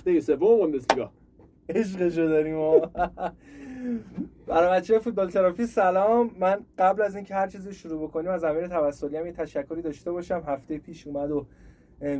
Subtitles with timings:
[0.00, 1.10] هفته سوم بوندسلیگا
[1.68, 2.80] عشقشو داریم ما
[4.46, 6.30] برای بچه فوتبال تراپی سلام.
[6.38, 10.12] من قبل از اینکه هر چیزی شروع بکنیم از امیر توسلی هم یه تشکری داشته
[10.12, 10.42] باشم.
[10.46, 11.46] هفته پیش اومد و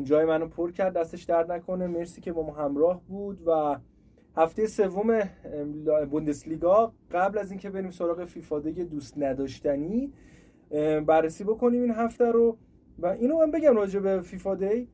[0.03, 1.87] جای منو پر کرد دستش درد نکنه.
[1.87, 3.43] مرسی که با ما همراه بود.
[3.47, 3.77] و
[4.37, 5.21] هفته سوم
[6.11, 10.13] بوندسلیگا قبل از اینکه بریم سراغ فیفا دوست نداشتنی
[11.07, 12.57] بررسی بکنیم این هفته رو.
[12.99, 14.89] و اینو من بگم راجع به فیفا دی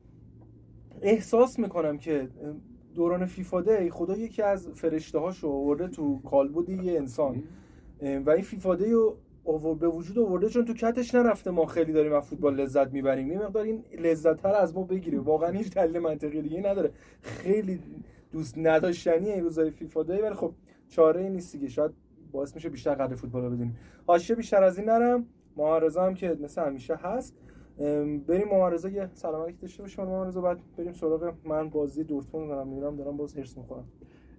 [1.01, 2.29] احساس می‌کنم که
[2.97, 7.43] دوران فیفا دی خدا یکی از فرشته هاشو آورده تو کالبد یه انسان.
[8.01, 9.17] و این فیفا دی رو
[9.79, 13.31] به وجود آورده چون تو کتش نرفته ما خیلی داریم از فوتبال لذت می‌بریم.
[13.31, 15.19] یه مقدار این لذت رو از ما بگیره.
[15.19, 16.91] واقعا هیچ دلیل منطقی دیگه نداره.
[17.21, 17.79] خیلی
[18.31, 20.51] دوست نداشتنی این روزای فیفا دی ولی خب
[20.89, 21.67] چاره ای نیست دیگه.
[21.67, 21.91] شاید
[22.31, 23.77] باعث میشه بیشتر قدر فوتبال رو بدونیم.
[24.07, 25.25] حاشیه بیشتر از این نرم.
[25.57, 27.35] معارضه هم که مثل همیشه هست.
[28.27, 30.05] بریم معارضه یه سلام علیک داشته باشیم.
[30.05, 33.87] معارضه بعد بریم سراغ من بازی دورتموند دارم میرم دارم باز هرس می‌خورم.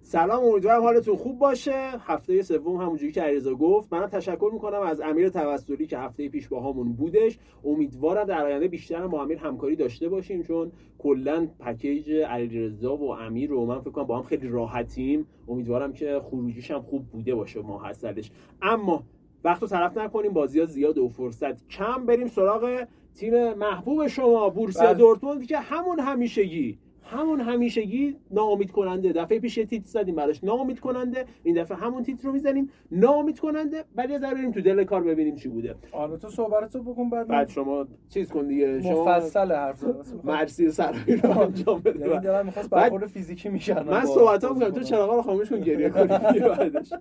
[0.01, 1.91] سلام امیدوارم حالتون خوب باشه.
[1.99, 3.93] هفته سوم همونجوری که علیرضا گفت.
[3.93, 7.39] منم تشکر می‌کنم از امیر توسلی که هفته پیش با همون بودش.
[7.65, 13.49] امیدوارم در آینده بیشتر با امیر همکاری داشته باشیم چون کلا پکیج علیرضا و امیر
[13.49, 15.27] رو من فکر کنم با هم خیلی راحتیم.
[15.47, 18.31] امیدوارم که خروجیش هم خوب بوده باشه ما هستش
[18.61, 19.03] اما
[19.43, 22.05] وقت رو نکنیم بازی ها زیاد و فرصت کم.
[22.05, 22.85] بریم سراغ
[23.19, 24.93] تیم محبوب شما بورسیا بله.
[24.93, 29.13] دورتموند که همون همیشگی همون همیشگی ناامید کننده.
[29.13, 30.43] دفعه پیش تیت زدیم براش.
[30.43, 31.25] ناامید کننده.
[31.43, 32.69] این دفعه همون تیت رو می‌زنیم.
[32.91, 33.83] ناامید کننده.
[33.95, 35.75] بعد یه ذره بریم تو دل کار ببینیم چی بوده.
[35.91, 38.81] آره تو صحبتتو بکن بعد بعد شما چیز کن دیگه.
[38.81, 39.83] شما مفصل حرف
[40.23, 42.07] مرسی سرایی رو انجام بده.
[42.07, 45.89] یعنی دلم می‌خواست برخورد فیزیکی میشن من صحبتام می‌کنم تو چراغا رو خاموش کن گریه
[45.89, 46.93] کن بعدش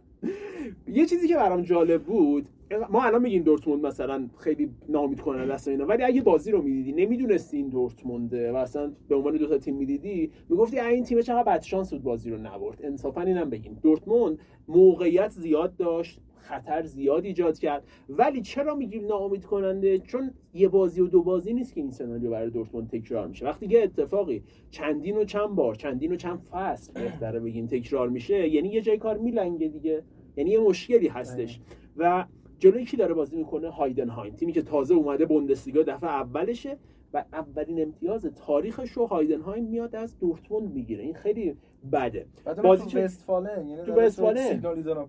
[0.98, 2.48] یه چیزی که برام جالب بود
[2.90, 6.92] ما الان میگیم دورتموند مثلا خیلی نامید کننده است اینا ولی اگه بازی رو می‌دیدی
[6.92, 11.42] نمی‌دونستی این دورتمونده و اصلا به عنوان دو تا تیم می‌دیدی می‌گفتی این تیم چقدر
[11.42, 12.80] بد شانس بود بازی رو نبرد.
[12.84, 13.78] انصافا اینم بگیم.
[13.82, 17.84] دورتموند موقعیت زیاد داشت خطر زیاد ایجاد کرد.
[18.08, 22.30] ولی چرا میگیم ناامید کننده؟ چون یه بازی و دو بازی نیست که این سناریو
[22.30, 23.46] برای دورتموند تکرار میشه.
[23.46, 28.48] وقتی یه اتفاقی چندین و چند بار چندین و چند فصل بهتره بگیم تکرار میشه
[28.48, 30.02] یعنی یه جای کار میلنگه دیگه.
[30.36, 31.60] یعنی یه مشکلی هستش.
[31.96, 32.24] و
[32.58, 34.34] جلوی کی داره بازی می‌کنه؟ هایدنهایم.
[34.34, 36.76] تیمی که تازه اومده بوندسلیگا دفعه اولشه
[37.14, 41.04] و اولین امتیاز تاریخش رو هایدنهایم میاد از دورتموند می‌گیره.
[41.04, 41.56] این خیلی
[41.92, 42.26] بده.
[42.62, 44.60] بازی تو وستفالن یعنی تو وستفالن.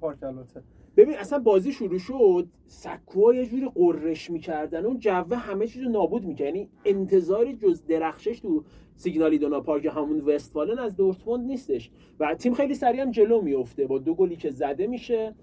[0.02, 0.64] پارک البته.
[0.98, 5.90] ببین اصلا بازی شروع شد سکوها یه جوری قررش می‌کردن اون جوه همه چیز رو
[5.90, 6.48] نابود می‌کرد.
[6.48, 8.64] یعنی انتظاری جز درخشش تو
[8.96, 11.92] سیگنالی دونا پارک همون وستفالن از دورتموند نیستش.
[12.20, 15.36] و تیم خیلی سریع هم جلو میفته با دو گلی که زده میشه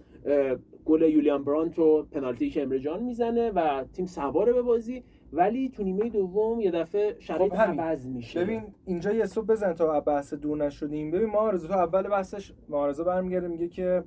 [0.86, 5.02] گل یولیان برانت و پنالتی که امرجان می‌زنه و تیم سواره به بازی.
[5.32, 8.40] ولی تو نیمه دوم یه دفعه شرایط خب عوض میشه.
[8.40, 11.10] ببین اینجا یه صبح بزن تا بحث دور نشدیم.
[11.10, 14.04] ببین ما تو اول بحثش معارضه برمیگرده میگه که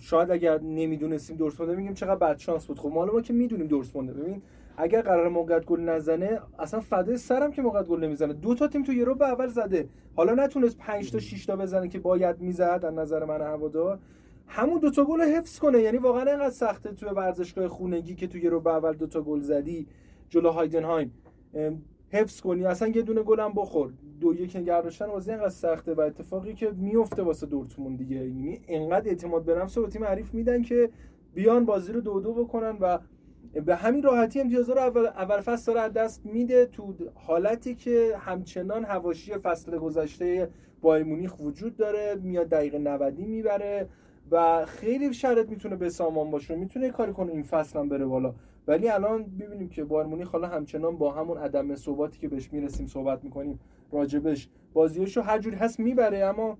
[0.00, 2.78] شاید اگر نمی‌دونستیم دورتموند میگیم چقدر بد شانس بود.
[2.78, 4.42] خب ما ما که می‌دونیم دورتموند ببین
[4.76, 8.32] اگر قرار موقعیت گل نزنه اصلا فدای سرم که موقعیت گل نمی‌زنه.
[8.32, 9.88] دو تا تیم تو یورو به اول زده.
[10.16, 13.98] حالا نتونست 5 تا 6 تا بزنه که باید می‌زد از نظر من هوادار.
[14.46, 15.78] همون دوتا گل حفظ کنه.
[15.80, 19.86] یعنی واقعا اینقدر سخته توی ورزشگاه خونگی که توی رو به اول دوتا گل زدی
[20.28, 21.12] جلو هایدنهایم.
[22.12, 22.64] حفظ کنی.
[22.64, 23.92] اصلا یه دونه گلم بخور.
[24.20, 28.16] دو یک نگه داشتن بازی اینقدر سخته و اتفاقی که میفته واسه دورتموند دیگه.
[28.16, 30.90] یعنی اینقدر اعتماد به نفس به تیم حریف میدن که
[31.34, 32.98] بیان بازی رو دو دو بکنن و
[33.64, 38.84] به همین راحتی امتیازها رو اول, اول فصل داره دست میده تو حالتی که همچنان
[38.84, 42.14] هواشی فصل گذشته بایر مونیخ وجود داره.
[42.22, 43.88] میاد دقیقه 90 می‌بره.
[44.30, 48.34] و خیلی شرط می‌تونه به سامان باشه می‌تونه کاری کنه این فصل هم بره بالا.
[48.66, 52.86] ولی الان ببینیم که بایر مونیخ حالا همچنان با همون عدم ثباتی که بهش می‌رسیم
[52.86, 53.60] صحبت می‌کنیم
[53.92, 56.58] راجبش بازیاشو هر جوری هست می‌بره اما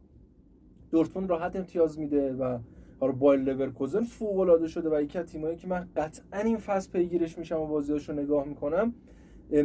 [0.91, 2.59] دورتموند راحت امتیاز میده و
[3.01, 6.91] حالا بایر لورکوزن فوق العاده شده و یکی از تیمایی که من قطعا این فصل
[6.91, 8.95] پیگیرش میشم و بازیاشو نگاه می‌کنم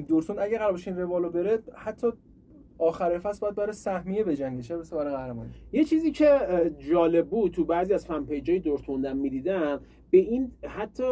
[0.07, 2.07] دورتموند اگه قرار باشه این روالو بره حتی
[2.81, 4.61] آخر فصل باید برای سهمیه بجنگه.
[4.61, 6.39] چه برسه برای قهرمانی؟ یه چیزی که
[6.89, 9.79] جالب بود تو بعضی از فن پیجای دورتموند می‌دیدم
[10.11, 11.03] به این حتی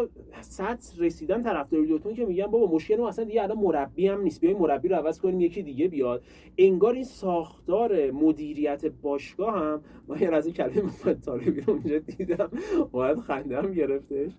[0.42, 4.42] سطح رسیدن طرفدار دورتموند که میگن بابا مشکل ما اصلا دیگه الان مربی هم نیست.
[4.42, 6.24] بیایم مربی رو عوض کنیم یکی دیگه بیاد.
[6.57, 12.50] انگار این ساختار مدیریت باشگاه هم ما یه از این کلمه طالبی رو اونجا دیدم.
[12.92, 14.31] باید خندم گرفتش.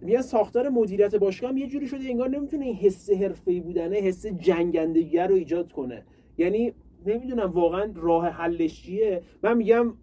[0.00, 4.26] میگن ساختار مدیریت باشگاه هم یه جوری شده انگار نمی‌تونه این حس حرفه‌ای بودنه حس
[4.26, 6.04] جنگندگی رو ایجاد کنه.
[6.38, 6.72] یعنی
[7.06, 9.22] نمی‌دونم واقعا راه حلش چیه.
[9.42, 9.94] من میگم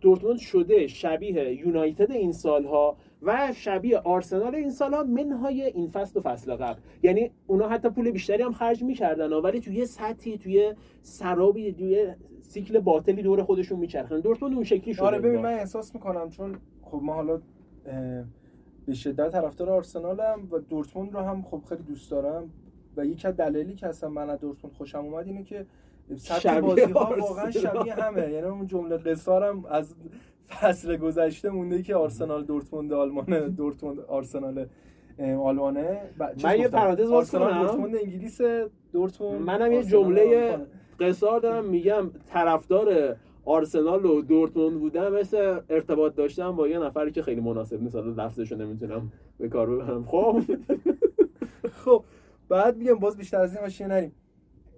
[0.00, 6.22] دورتموند شده شبیه یونایتد این سالها و شبیه آرسنال این سالها منهای این فصل و
[6.22, 6.80] فصل قبل.
[7.02, 12.78] یعنی اونا حتی پول بیشتری هم خرج می‌کردن ولی توی سطحی توی سرابی توی سیکل
[12.80, 14.20] باطلی دور خودشون میچرخن.
[14.20, 15.40] دورتموند اون شکلی شده آره ببین.
[15.40, 17.40] من احساس می‌کنم چون خب ما حالا
[18.86, 22.50] به شدت طرفدار آرسنالم و دورتموند رو هم خب خیلی دوست دارم.
[22.96, 25.66] و یکی از دلایلی که اصلا من از دورتموند خوشم اومد اینه که
[26.16, 27.50] سبک بازی ها واقعا.
[27.50, 29.94] شبیه همه یعنی اون جمله قصارم از
[30.48, 34.66] فصل گذشته مونده که آرسنال دورتموند آلمانه دورتموند آرسنال
[35.18, 36.00] آلمانه
[36.44, 38.40] من یه؟ پرانتز آرسنال؟ دورتموند انگلیس
[38.92, 40.58] دورتموند منم یه جمله.
[41.00, 47.22] قصار دارم میگم طرفدار آرسنال و دورتموند بودم مثل ارتباط داشتم با یه نفری که
[47.22, 50.42] خیلی مناسب نیست حالا لفظشو نمی‌تونم به کار ببرم خب
[51.84, 52.04] خب
[52.50, 54.12] بعد میگم باز بیشتر از این حاشیه نریم.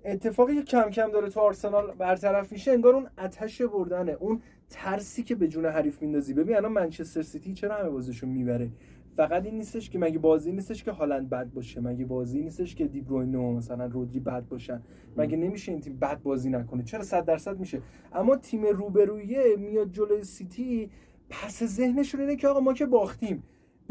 [0.05, 5.23] اتفاقی که کم کم داره تو آرسنال برطرف میشه انگار اون آتش بردنه اون ترسی
[5.23, 6.35] که به جون حریف میندازی.
[6.35, 8.71] ببین الان منچستر سیتی چرا همه بازیشون می‌بره؟
[9.17, 12.87] فقط این نیستش که مگه بازی نیستش که هالند بد باشه مگه بازی نیستش که
[12.87, 14.83] دیبروینه و مثلا رودری بد باشن.
[15.17, 17.83] مگه نمیشه این تیم بد بازی نکنه؟ چرا صد درصد میشه؟
[18.13, 20.91] اما تیم روبرویه میاد جلوی سیتی
[21.31, 23.43] پس ذهنشون اینه که آقا ما که باختیم.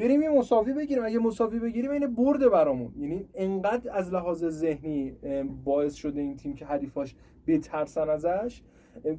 [0.01, 1.05] بریم یه مساوی بگیریم.
[1.05, 2.93] اگه مساوی بگیریم این برده برامون.
[2.97, 5.11] یعنی انقدر از لحاظ ذهنی
[5.65, 7.15] باعث شده این تیم که حریفاش
[7.47, 8.61] بترسن ازش.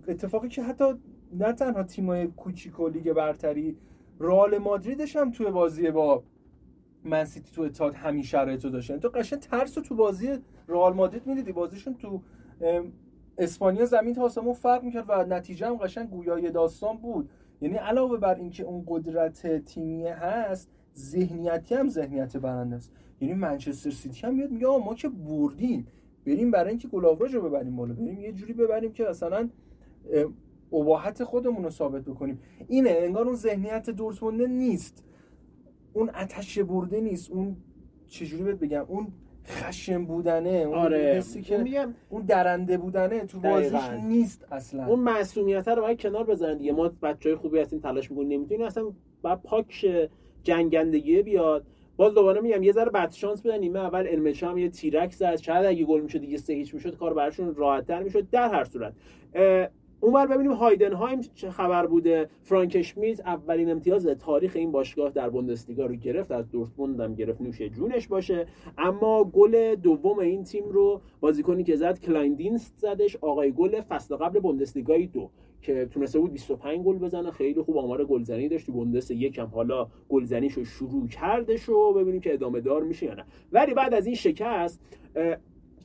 [0.08, 0.84] اتفاقی که حتی
[1.32, 3.76] نه تنها تیمای کوچیک و لیگ برتری
[4.20, 6.23] رئال مادریدش هم توی بازی با
[7.05, 8.99] من سیتی تو اتحاد همین شرایطو داشتن.
[8.99, 10.38] تو قشنگ ترس تو بازی
[10.69, 11.52] رئال مادرید می‌دیدی.
[11.52, 12.23] بازیشون تو
[13.38, 17.31] اسپانیا زمین تا آسمون فرق می‌کرد و نتیجه هم قشنگ گویای داستان بود.
[17.62, 22.93] یعنی علاوه بر اینکه اون قدرت تیمی هست ذهنیتی هم ذهنیت برنده است.
[23.20, 25.87] یعنی منچستر سیتی هم میاد میگه ما که بردیم.
[26.26, 27.94] بریم برای اینکه گلاوراژ رو ببریم بالا.
[27.94, 29.49] بریم یه جوری ببریم که مثلا
[30.73, 32.38] اباحت خودمون رو ثابت بکنیم.
[32.69, 35.05] اینه انگار اون ذهنیت دورتمونده نیست.
[35.93, 37.31] اون آتش برده نیست.
[37.31, 37.56] اون
[38.08, 39.06] چجوری بهت بگم؟ اون
[39.47, 40.99] خشم بودنه اون آره.
[40.99, 43.81] حسی که میگم اون درنده بودنه تو بازیش.
[44.05, 44.87] نیست اصلا.
[44.87, 46.73] اون معصومیت رو باید کنار بزنن دیگه.
[46.73, 48.85] ما بچهای خوبی هستیم تلاش می‌کنیم نمی‌تونیم اصلا
[49.23, 50.11] باید پاک شه،
[50.43, 51.67] جنگندگی بیاد.
[51.97, 53.59] باز دوباره میگم یه ذره بد شانس بدن.
[53.59, 55.37] نیمه اول المچا هم یه تیرک زد.
[55.37, 58.93] شاید اگه گل می‌شد دیگه سه هیچ می‌شد کار براشون راحت‌تر می‌شد در هر صورت.
[60.04, 62.28] اونور ببینیم هایدنهایم چه خبر بوده.
[62.43, 66.32] فرانک اشمیت اولین امتیاز تاریخ این باشگاه در بوندسلیگا رو گرفت.
[66.32, 67.40] از دورتموند هم گرفت.
[67.40, 68.46] نوش جونش باشه.
[68.78, 73.16] اما گل دوم این تیم رو بازیکنی که زد کلایندینست زدش.
[73.20, 77.31] آقای گل فصل قبل بوندسلیگای دو که تونسته بود 25 گل بزنه.
[77.31, 78.66] خیلی خوب آمار گلزنی داشت.
[78.66, 83.25] تو بوندس یکم حالا گلزنیشو شروع کردش و ببینیم که ادامه دار میشه یا نه.
[83.52, 84.81] ولی بعد از این شکست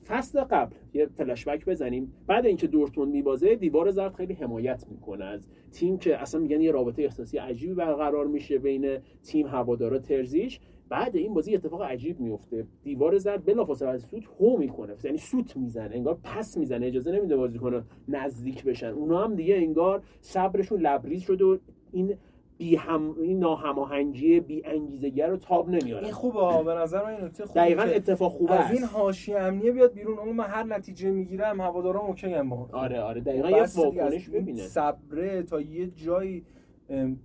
[0.08, 0.76] فصل قبل.
[0.94, 2.14] یه فلشبک بزنیم.
[2.28, 5.26] بعد اینکه دورتموند میبازه دیوار زرد خیلی حمایت می‌کنه.
[5.26, 10.60] از تیم که اصلا میگن یه رابطه احساسی عجیبی برقرار میشه بین تیم هوادارا ترزیش.
[10.90, 14.96] بعد این بازی اتفاق عجیب میفته دیوار زرد بلافاصله از سوت هو می‌کنه.
[15.04, 15.96] یعنی سوت می‌زنه.
[15.96, 16.86] انگار پس می‌زنه.
[16.86, 18.88] اجازه نمیده بازیکن نزدیک بشن.
[18.88, 21.58] اونا هم دیگه انگار صبرشون لبریز شده و
[21.92, 22.16] این
[22.58, 27.26] بی هم این ناهماهنگی بی انگیزگی رو تاب نمیارن این خوبه به نظر من این
[27.26, 28.84] نکته خوبه دقیقا اتفاق خوبه از این.
[28.84, 30.20] حاشیه امنیه بیاد بیرون.
[30.20, 34.62] اون من هر نتیجه می‌گیرم هوادارم اوکی هم با آره آره دقیقا یه واکنش ببینه.
[34.62, 36.46] صبره تا یه جایی
[36.90, 37.20] ام،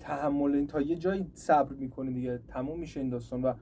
[0.00, 2.40] تحمل تا یه جایی صبر می‌کنه دیگه.
[2.48, 3.42] تموم میشه این داستان.
[3.42, 3.52] و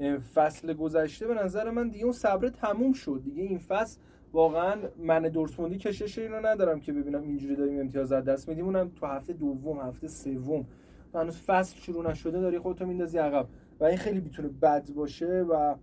[0.00, 3.20] ام، فصل گذشته به نظر من دیگه اون صبره تموم شد.
[3.24, 4.00] دیگه این فصل
[4.32, 8.64] واقعا من دورتموندی کشش اینو ندارم که ببینم اینجوری داریم امتیاز از دست میدیم.
[8.64, 10.66] اونم تو هفته دوم هفته سوم.
[11.14, 13.48] هنوز فصل شروع نشده داری خودتو میندازی عقب.
[13.80, 15.74] و این خیلی می‌تونه بد باشه و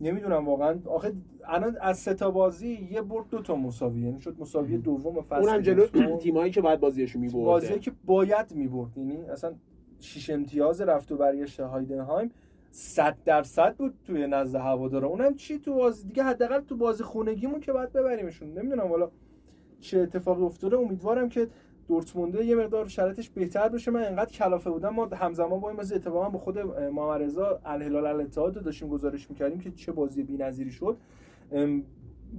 [0.00, 0.78] نمی‌دونم واقعا.
[0.86, 1.12] آخه
[1.44, 5.48] الان از سه تا بازی یه برد دو تا مساوی یعنی شد مساوی دوم فصل
[5.48, 5.86] اونم جلو.
[6.16, 9.54] تیمایی که باید بازیشو بازی میبرده که باید می‌برد یعنی اصلا
[10.00, 12.30] شیش امتیاز رفت و برگشت هایدنهایم.
[12.70, 15.08] صد درصد بود توی نزد هوادارا.
[15.08, 18.58] اونم چی تو بازی؟ دیگه حداقل تو بازی خونگیمون که باید ببریمشون.
[18.58, 19.10] نمی‌دونم حالا
[19.80, 20.76] چه اتفاقی افتاده.
[20.76, 21.48] امیدوارم که
[21.88, 23.90] دورتمونده یه مقدار شرایطش بهتر بشه.
[23.90, 24.88] من انقدر کلافه بودم.
[24.88, 29.30] ما همزمان با این بازی اتفاقا با خود محمد رضا الهلال الاتحاد رو داشتیم گزارش
[29.30, 30.96] می‌کردیم که چه بازی بی‌نظیری شد.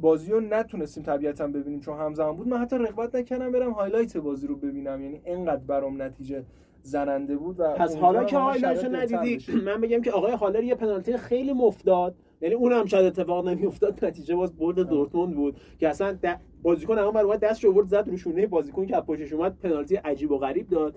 [0.01, 2.47] بازی رو نتونستیم طبیعتا ببینیم چون همزمان بود.
[2.47, 5.01] من حتی رغبت نکردم برم highlight بازی رو ببینم.
[5.01, 6.45] یعنی انقدر برام نتیجه
[6.83, 9.51] زننده بود و پس حالا که بهتر ندیدی.
[9.65, 12.15] من بگم که آقای هالر یه پنالتی خیلی مفت داد.
[12.41, 15.55] یعنی اون هم شاید اتفاق نمیافتاد نتیجه باز برد دورتموند بود.
[15.79, 19.03] که اصلا د- بازیکن اون بر اومد دستش آورد زد رو شونه بازیکن که از
[19.05, 20.95] پشتش اومد پنالتی عجیب و غریب داد.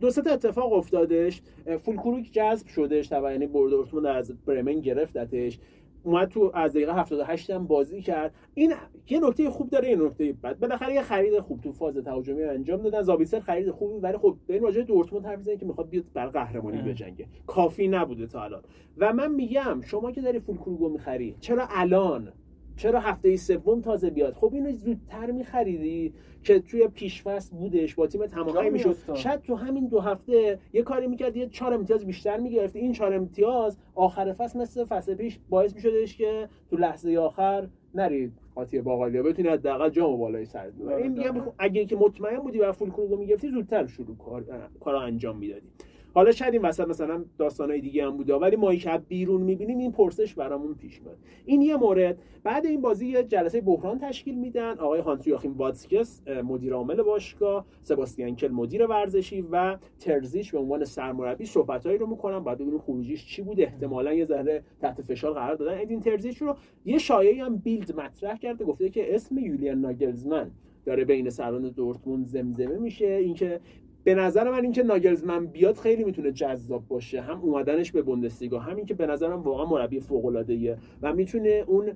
[0.00, 1.42] دو سه تا اتفاق افتادش.
[1.84, 5.58] فولکروک جذب شدش طبعا یعنی برد دورتموند از برمن گرفتتش.
[6.04, 8.34] اومد تو از دقیقه 78 هم بازی کرد.
[8.54, 8.72] این
[9.10, 10.58] یه نکته خوب داره یه نکته بد.
[10.58, 13.02] بالاخره یه خرید خوب تو فاز تهاجمی انجام دادن.
[13.02, 16.26] زابیتسر خرید خوبی ولی خب به این راجع دورتموند حرف می‌زنه که می‌خواد بیاد بر
[16.26, 16.82] قهرمانی.
[16.82, 17.26] بجنگه.
[17.46, 18.62] کافی نبوده تا الان.
[18.98, 22.32] و من میگم شما که داری فولکروگو می‌خری چرا الان
[22.76, 26.12] چرا هفته سوم تازه بیاد؟ خب اینو زودتر میخریدی
[26.42, 28.96] که توی پیشفصل بودش با تیم تمامی می‌شد.
[29.14, 33.14] شاید تو همین دو هفته یه کاری می‌کرد یه چهار امتیاز بیشتر می‌گرفت این چهار
[33.14, 38.32] امتیاز آخر فصل مثل فصل پیش باعث میشدش که تو لحظه آخر نرید.
[38.54, 42.90] قاطی باقالیا بتونی حداقل جام بالای سر این دیگه اگه که مطمئن بودی و فول
[42.90, 44.44] کروگو می‌گرفتی زودتر شروع کار
[44.80, 45.66] کارا انجام می‌دادی.
[46.14, 49.92] حالا شاید این وسط مثلا داستانهای دیگه هم بوده ولی ما که بیرون می‌بینیم این
[49.92, 51.18] پرسش برامون پیش میاد.
[51.44, 52.18] این یه مورد.
[52.42, 54.78] بعد این بازی یه جلسه بحران تشکیل میدن.
[54.78, 60.84] آقای هانس یاخیم واتسکس مدیر عامل باشگاه سباستیان کل مدیر ورزشی و ترزیش به عنوان
[60.84, 62.44] سرمربی صحبتایی رو می‌کنن.
[62.44, 63.60] بعد ببینیم خروجیش چی بود.
[63.60, 65.80] احتمالا یه ذره تحت فشار قرار دادن.
[65.80, 68.64] ادین ترزیش رو یه شایعی هم بیلد مطرح کرده.
[68.64, 70.50] گفته که اسم یولیان ناگلزمن
[70.84, 73.06] داره بین سران دورتموند زمزمه میشه.
[73.06, 73.60] اینکه
[74.04, 77.20] به نظر من اینکه ناگلزمن بیاد خیلی می‌تونه جذاب باشه.
[77.20, 81.92] هم اومدنش به بوندسلیگا همین که به نظرم واقعا مربی فوق العاده و می‌تونه اون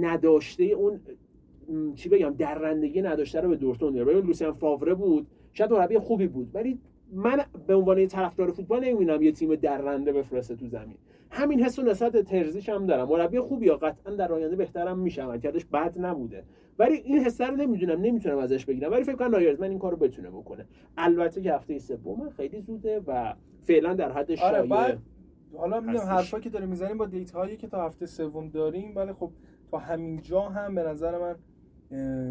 [0.00, 1.00] نداشته اون
[1.94, 4.12] چی بگم درندگی نداشته رو به دورتموند بیاره.
[4.12, 6.78] ببین لوسیان فاوره بود شاید مربی خوبی بود ولی
[7.12, 10.96] من به عنوان طرفدار فوتبال نمی‌بینم یه تیم درنده بفرسته تو زمین.
[11.30, 13.08] همین حس و نسبت ترزیش هم دارم.
[13.08, 16.44] مربی خوبی یا قطعا در آینده بهترم میشه عملکردش بد نبوده.
[16.78, 18.90] ولی این حس رو نمی‌دونم نمی‌تونم ازش بگیرم.
[18.92, 20.66] ولی فکر کنم نایرز من این کارو بتونه بکنه.
[20.98, 24.98] البته که هفته سوم خیلی زوده و فعلا در حد شایعه آره بعد
[25.56, 28.96] حالا میگم حرفا که داره می‌زنیم با دیت هایی که تا هفته سوم داریم.
[28.96, 29.30] ولی خب
[29.70, 31.34] تا همین جا هم به نظر من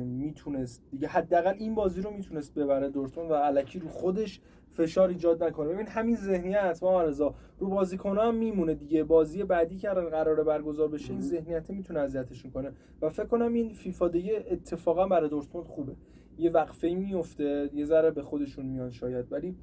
[0.05, 5.43] می‌تونست دیگه حداقل این بازی رو می‌تونست ببره دورتون و علکی رو خودش فشار ایجاد
[5.43, 5.69] نکنه.
[5.69, 7.35] ببین همین ذهنیت ما رضا.
[7.59, 9.03] رو بازیکن هم میمونه دیگه.
[9.03, 12.71] بازی بعدی که قراره برگزار بشه این ذهنیت می‌تونه اذیتشون کنه.
[13.01, 15.95] و فکر کنم این فیفا دیگه اتفاقا برای دورتموند خوبه.
[16.37, 19.31] یه وقفه میفته یه ذره به خودشون میان شاید.
[19.31, 19.55] ولی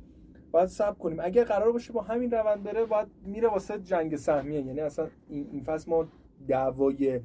[0.50, 1.18] باید صبر کنیم.
[1.20, 4.60] اگر قرار باشه با همین روند بره باید میره واسه جنگ سهمیه.
[4.60, 6.08] یعنی اصلا این فصل ما
[6.48, 7.20] دعوای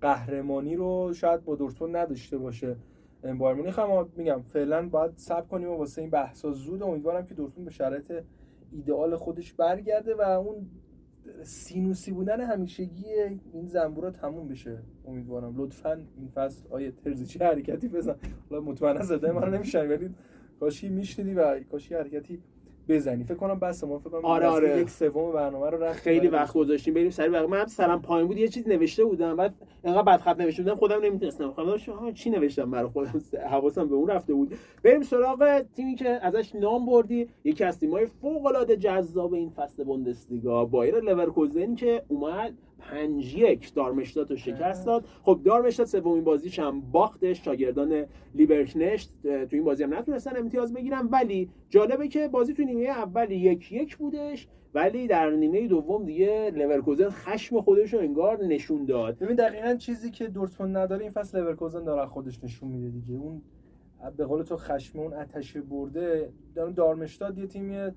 [0.00, 2.76] قهرمانی رو شاید با دورتموند نداشته باشه
[3.38, 6.82] بایر مونیخ هم میگم فعلا باید صبر کنیم و واسه این بحثا زود.
[6.82, 8.12] امیدوارم که دورتموند به شرایط
[8.72, 10.66] ایدئال خودش برگرده و اون
[11.44, 13.04] سینوسی بودن همیشگی
[13.52, 14.78] این زنبورا تموم بشه.
[15.06, 15.54] امیدوارم.
[15.56, 18.16] لطفا این فصل آیه ترزیچی حرکتی بزن.
[18.50, 20.14] حالا مطمئنا زده من نمیشن ولی
[20.60, 22.42] کاشی میشنیدی و کاشی حرکتی
[22.88, 23.24] بزنی.
[23.24, 24.80] فکر کنم بس ما فکر کنم آره آره.
[24.80, 25.98] یک سوم برنامه رو رفت.
[25.98, 29.36] خیلی وقت گذاشتیم بریم سری وقت من سلام پایین بود یه چیز نوشته بودم.
[29.36, 31.50] بعد انقدر بد خط نوشته بودم خودم نمی‌تونستم.
[31.50, 34.54] خودم چی نوشتم برای خودم؟ حواسم به اون رفته بود.
[34.82, 37.28] بریم سراغ تیمی که ازش نام بردی.
[37.44, 40.64] یکی از تیم‌های فوق العاده جذاب این فصل بوندسلیگا.
[40.64, 42.54] بایر لورکوزن که اومد
[42.90, 45.04] پنج یک دارمشتات رو شکست داد.
[45.22, 51.08] خب دارمشتات سومین بازیش هم باختش شاگردان لیبرکنشت تو این بازی هم نتونستن امتیاز بگیرن.
[51.12, 56.52] ولی جالبه که بازی تو نیمه اول یک یک بودش ولی در نیمه دوم دیگه
[56.54, 59.18] لورکوزن خشم خودش رو انگار نشون داد.
[59.18, 63.14] ببین دقیقا چیزی که دورتموند نداره این فصل لورکوزن داره خودش نشون میده دیگه.
[63.14, 63.42] اون
[64.16, 66.32] به قول تو خشم اون آتش برده
[66.76, 67.90] دارمشتاد یه تیمی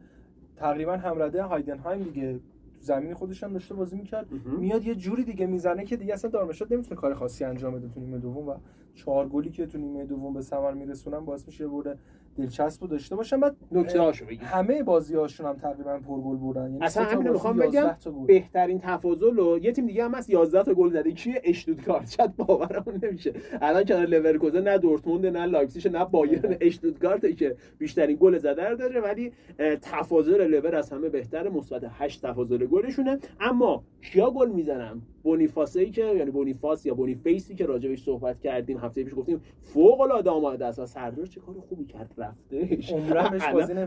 [0.56, 2.40] تقریبا همرده هایدنهایم دیگه.
[2.80, 4.28] زمین خودش هم داشته بازی می‌کرد.
[4.60, 8.00] میاد یه جوری دیگه می‌زنه که دیگه اصلا دارمشاد نمی‌تونه کار خاصی انجام بده تو
[8.00, 8.56] نیمه دوم و
[8.96, 11.98] چهار گلی که تو نیمه دوم به ثمر میرسونن باعث میشه برده
[12.40, 16.72] دلچسب داشته باشن بعد نکته هاشو همه بازی هاشون هم تقریبا پرگل بردن.
[16.72, 17.96] یعنی اصلا همین می‌خوام بگم
[18.28, 21.12] بهترین تفاضل رو یه تیم دیگه هم هست 11 تا گل زده.
[21.12, 23.34] کیه اشتوتگارت چت باورمون نمیشه.
[23.62, 26.58] الان کنار لورکوزن نه دورتموند نه لایپزیگ نه بایرن.
[26.62, 29.32] اشتوتگارت که بیشترین گل زده داره ولی
[29.82, 31.50] تفاضل لور از همه بهتره.
[31.50, 33.20] مثبت 8 تفاضل گلشونه.
[33.40, 39.04] اما کیا گل می‌زنن؟ بونیفاسی که یعنی بونیفاس یا بونیفیسی که راجبش صحبت کردیم هفته
[39.04, 40.80] پیش گفتیم فوق العاده آماده است.
[40.80, 42.80] و سردار چه کار خوبی کرد رفته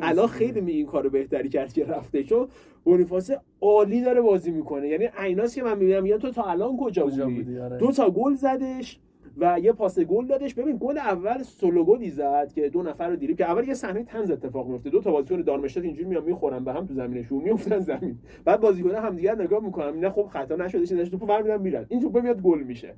[0.02, 2.48] الان خیلی می این کارو بهتری کرد که رفته چون
[2.84, 3.30] بونیفاس
[3.60, 4.88] عالی داره بازی می‌کنه.
[4.88, 7.78] یعنی عیناس که من می‌بینم میگم تو تا الان کجا, کجا بودی, آره.
[7.78, 9.00] دو تا گل زدش.
[9.36, 10.54] و یه پاس گل دادش.
[10.54, 14.04] ببین گل اول سولو گلی زد که دو نفر رو دیدیم که اول یه صحنه
[14.04, 17.78] طنز اتفاق میفته دو تا بازیکن دارمشتات اینجوری میان می‌خورن به هم تو زمینشون میافتن
[17.78, 18.18] زمین.
[18.44, 21.86] بعد بازیکن همدیگه نگاه می‌کنن نه خب خطا نشده چیزی توپو برمی‌دارن میرن.
[21.88, 22.94] این توپ میاد گل میشه.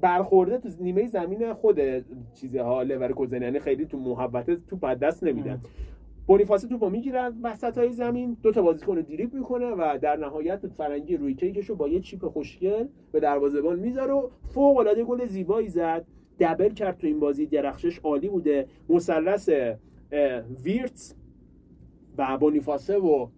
[0.00, 1.80] برخورده تو نیمه زمین خود
[2.34, 5.60] چیزها لورکوزن یعنی خیلی تو محبت تو دست نمیدن.
[6.30, 10.66] بونیفاس توپو می‌گیرن وسط های زمین دو تا بازیکن رو دریبل می‌کنه و در نهایت
[10.66, 15.26] فرنگی روی کیکش رو با یه چیپ خوشگل به دروازه‌بان می‌ذاره و فوق العاده گل
[15.26, 16.06] زیبایی زد.
[16.40, 18.66] دبل کرد تو این بازی درخشش عالی بوده.
[18.88, 19.50] مثلث
[20.64, 21.14] ویرتس
[22.18, 23.28] و بونیفاسه و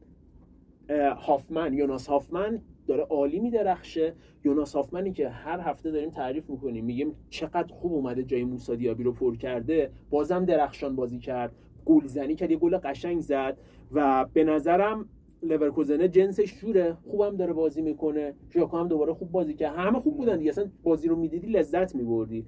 [1.17, 4.15] هافمن یوناس هافمن داره عالی میدرخشه.
[4.45, 9.03] یوناس هافمنی که هر هفته داریم تعریف می‌کنیم میگیم چقدر خوب اومده جای موسی دیابی
[9.03, 9.91] رو پر کرده.
[10.11, 11.53] بازم درخشان بازی کرد.
[11.85, 13.57] گلزنی کرد یه گل قشنگ زد
[13.93, 15.09] و به نظرم
[15.43, 18.35] لورکوزن جنسش جوره خوبم داره بازی می‌کنه.
[18.51, 19.75] ژاکا هم دوباره خوب بازی کرد.
[19.77, 22.45] همه خوب بودن دیگه اصلا بازی رو می‌دیدی لذت میبردی.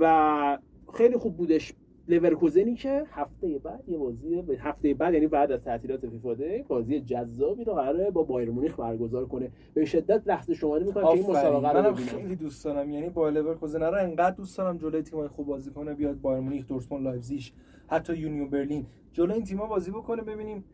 [0.00, 0.58] و
[0.94, 1.74] خیلی خوب بودش
[2.08, 6.36] لورکوزنی که هفته بعد یه بازی هفته بعد یعنی بعد از تعطیلات فیفا
[6.68, 9.50] بازی جذابی رو قراره با بایرن مونیخ برگزار کنه.
[9.74, 12.90] به شدت لحظه شماری می‌کنم که این مسابقه رو منم خیلی دوست دارم.
[12.90, 16.66] یعنی با لورکوزن رو انقدر دوست دارم جلوی تیمای خوب بازی کنه بیاد بایرن مونیخ
[16.66, 17.42] دورتموند لایپزیگ
[17.90, 18.86] حتی یونیون برلین.
[19.12, 20.64] جلوی این تیم‌ها بازی بکنه ببینیم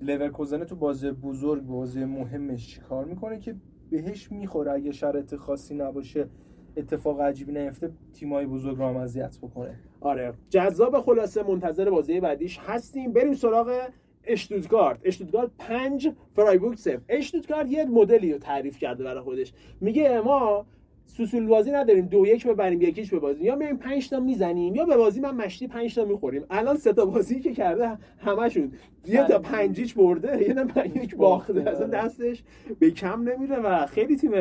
[0.00, 3.54] لورکوزن تو بازی بزرگ بازی مهمش چیکار می‌کنه که
[3.90, 4.72] بهش می‌خوره.
[4.72, 6.28] اگه شرط خاصی نباشه
[6.76, 9.74] اتفاق عجیبی نیفته تیمای بزرگ رو هم اذیت بکنه.
[10.00, 10.32] آره.
[10.50, 13.12] جذاب خلاصه منتظر بازی بعدیش هستیم.
[13.12, 13.88] بریم سراغ
[14.24, 15.00] اشتوتگارت.
[15.04, 19.52] اشتوتگارت 5 فرایبورگ 0 اشتوتگارت یه مدلی رو تعریف کرده برای خودش.
[19.80, 20.66] میگه ما
[21.06, 22.06] سوسول بازی نداریم.
[22.06, 23.44] دو یک ببریم یکیش به بازی.
[23.44, 26.44] یا میایم 5 تا می‌زنیم یا به بازی من مشتی 5 تا می‌خوریم.
[26.50, 28.72] الان سه تا بازی که کرده همشون.
[29.08, 31.60] یه تا پنجیش برده یه تا یک باخته.
[31.60, 31.86] اصلا آره.
[31.86, 32.42] دستش
[32.78, 34.32] به کم نمیره و خیلی تیم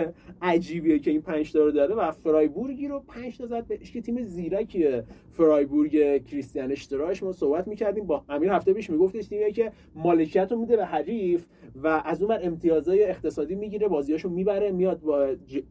[0.42, 3.68] عجیبیه که این 5 تا رو داره و فرایبورگی رو 5 تا زد.
[3.68, 5.04] بهش که تیم زیرکیه.
[5.32, 7.24] فرایبورگ کریستیان اشتراش.
[7.24, 11.46] ما صحبت می‌کردیم با امیر هفته پیش میگفتش تیمیه که مالکیت رو میده به حریف
[11.84, 15.28] و از اون امتیازهای اقتصادی می‌گیره بازیاشو می‌بره میاد با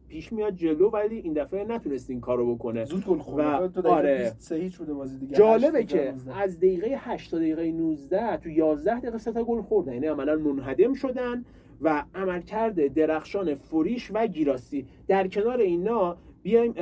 [0.09, 2.85] پیش میاد جلو ولی این دفعه نتونست این کارو بکنه.
[2.85, 3.87] زود گل خورد.
[3.87, 4.33] آره.
[4.69, 5.35] شده بازی دیگه.
[5.35, 9.93] جالبه که از دقیقه 8 تا دقیقه 19 تو 11 دقیقه سه تا گل خوردن.
[9.93, 11.45] یعنی عملا منهدم شدن
[11.81, 14.85] و عملکرد درخشان فریش و گیراسی.
[15.07, 16.73] در کنار اینا بیایم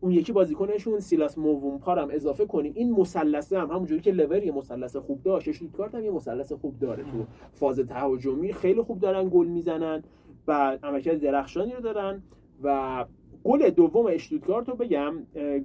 [0.00, 2.72] اون یکی بازیکنشون سیلاس موومپار هم اضافه کنیم.
[2.76, 6.78] این مثلثه هم همونجوری که لور یه مثلث خوب داشت شوتکارت هم یه مثلث خوب
[6.78, 8.52] داره تو فاز تهاجمی.
[8.52, 10.02] خیلی خوب دارن گل می‌زنن
[10.48, 12.22] و عملکرد درخشانی رو دارن
[12.62, 13.04] و
[13.46, 15.14] گل دوم اشتوتگارت رو بگم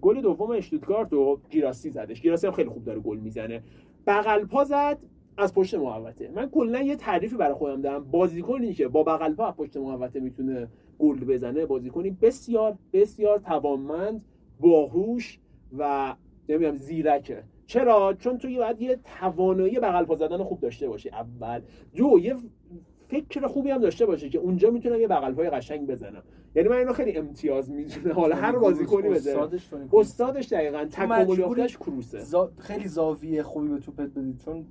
[0.02, 2.22] گل دوم اشتوتگارت رو گیراسی زدش.
[2.22, 3.64] گیراسی هم خیلی خوب داره گل می‌زنه.
[4.08, 4.98] بغل پا زد
[5.38, 6.32] از پشت محوطه.
[6.36, 8.04] من کلا یه تعریفی برای خودم دارم.
[8.12, 10.68] بازیکنی که با بغل پا پشت محوطه می‌تونه
[11.00, 14.26] گل بزنه بازیکنی بسیار بسیار توانمند
[14.60, 15.40] باهوش
[15.78, 16.16] و
[16.50, 17.44] نمی‌دونم زیرکه.
[17.66, 21.10] چرا؟ چون توی باید یه توانایی بغل پا زدن خوب داشته باشی.
[21.10, 21.62] اول.
[21.96, 22.36] دو یه
[23.08, 26.24] فکر خوبی هم داشته باشه که اونجا می‌تونم یه بغل پای قشنگ بزنم.
[26.56, 29.16] یعنی من اینو خیلی امتیاز می‌دونه حالا هر بازیکنی بده.
[29.16, 30.86] استادش, استادش دقیقاً.
[30.86, 32.48] تکامل کروسه.
[32.58, 34.38] خیلی زاویه خوبی به توپت بدید.
[34.38, 34.66] چون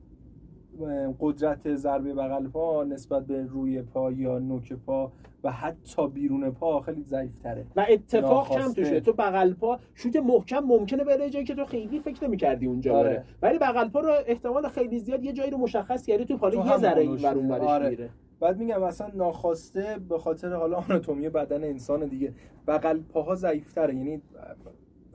[1.20, 5.12] قدرت ضربه بغل پا نسبت به روی پا یا نوک پا
[5.44, 9.00] و حتی بیرون پا خیلی ضعیف تره و اتفاق کم توشه.
[9.00, 13.10] تو بغل پا شوت محکم ممکنه بره جایی که تو خیلی فکر نمی‌کردی اونجا آره.
[13.10, 13.24] بره.
[13.42, 16.76] ولی بغل پا رو احتمال خیلی زیاد یه جایی رو مشخص کردی تو حالا یه
[16.76, 17.88] ذره این ور اون آره.
[17.90, 18.08] میره
[18.40, 22.34] بعد میگم مثلا ناخواسته به خاطر حالا آناتومی بدن انسان دیگه.
[22.66, 23.94] بغل پاها ضعیفتره.
[23.94, 24.22] یعنی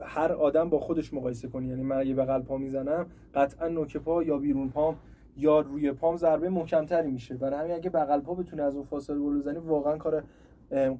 [0.00, 1.68] هر آدم با خودش مقایسه کنی.
[1.68, 4.96] یعنی من اگه بغل پا می‌زنم قطعا نوک پا یا بیرون پام
[5.36, 7.34] یا روی پام ضربه محکمتری میشه.
[7.34, 10.24] برای همین اگه بغل پا بتونه از اون فاصله گل بزنی واقعا کار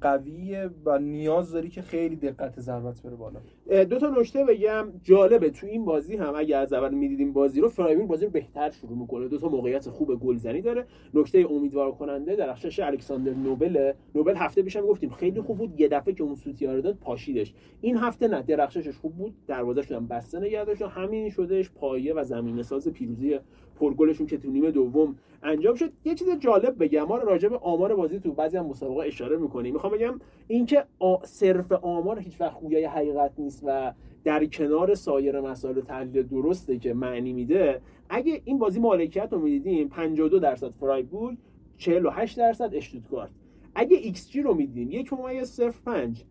[0.01, 3.39] قویه و نیاز داری که خیلی دقت ضربت بره بالا.
[3.67, 5.49] دو تا نکته بگم جالبه.
[5.49, 8.97] تو این بازی هم اگه از اول می‌دیدیم بازی رو فرایبورگ بازی رو بهتر شروع
[8.97, 9.27] می‌کنه.
[9.27, 10.85] دو تا موقعیت خوب گلزنی داره.
[11.13, 13.91] نکته امیدوار کننده درخشش الکساندر نوبل.
[14.15, 15.79] نوبل هفته پیشم گفتیم خیلی خوب بود.
[15.79, 17.53] یه دفعه که اون سوتیار داد پاشیدش.
[17.81, 19.33] این هفته نه درخششش خوب بود.
[19.47, 23.39] دروازه‌ش هم بسته نگه داشت همین شدهش پایه و زمینه ساز پیروزی
[23.79, 25.91] پرگلشون که تو نیمه دوم انجام شد.
[26.05, 27.03] یه چیز جالب بگم.
[27.03, 29.73] ما راجع به آمار بازی تو بعضی هم مسابقه اشاره می‌کنیم.
[29.73, 30.83] می‌خوام بگم اینکه
[31.23, 33.56] صرف آمار هیچ وقت خویای حقیقت نیست.
[33.65, 33.93] و
[34.23, 39.89] در کنار سایر مسائل تحلیل درسته که معنی میده اگه این بازی مالکیت رو می‌دیدیم
[39.89, 41.37] 52 درصد فرایبورگ
[41.77, 43.29] 48 درصد اشتوتگارت.
[43.75, 46.23] اگه ایکس جی رو می‌دیدیم یک ممیز صفر 5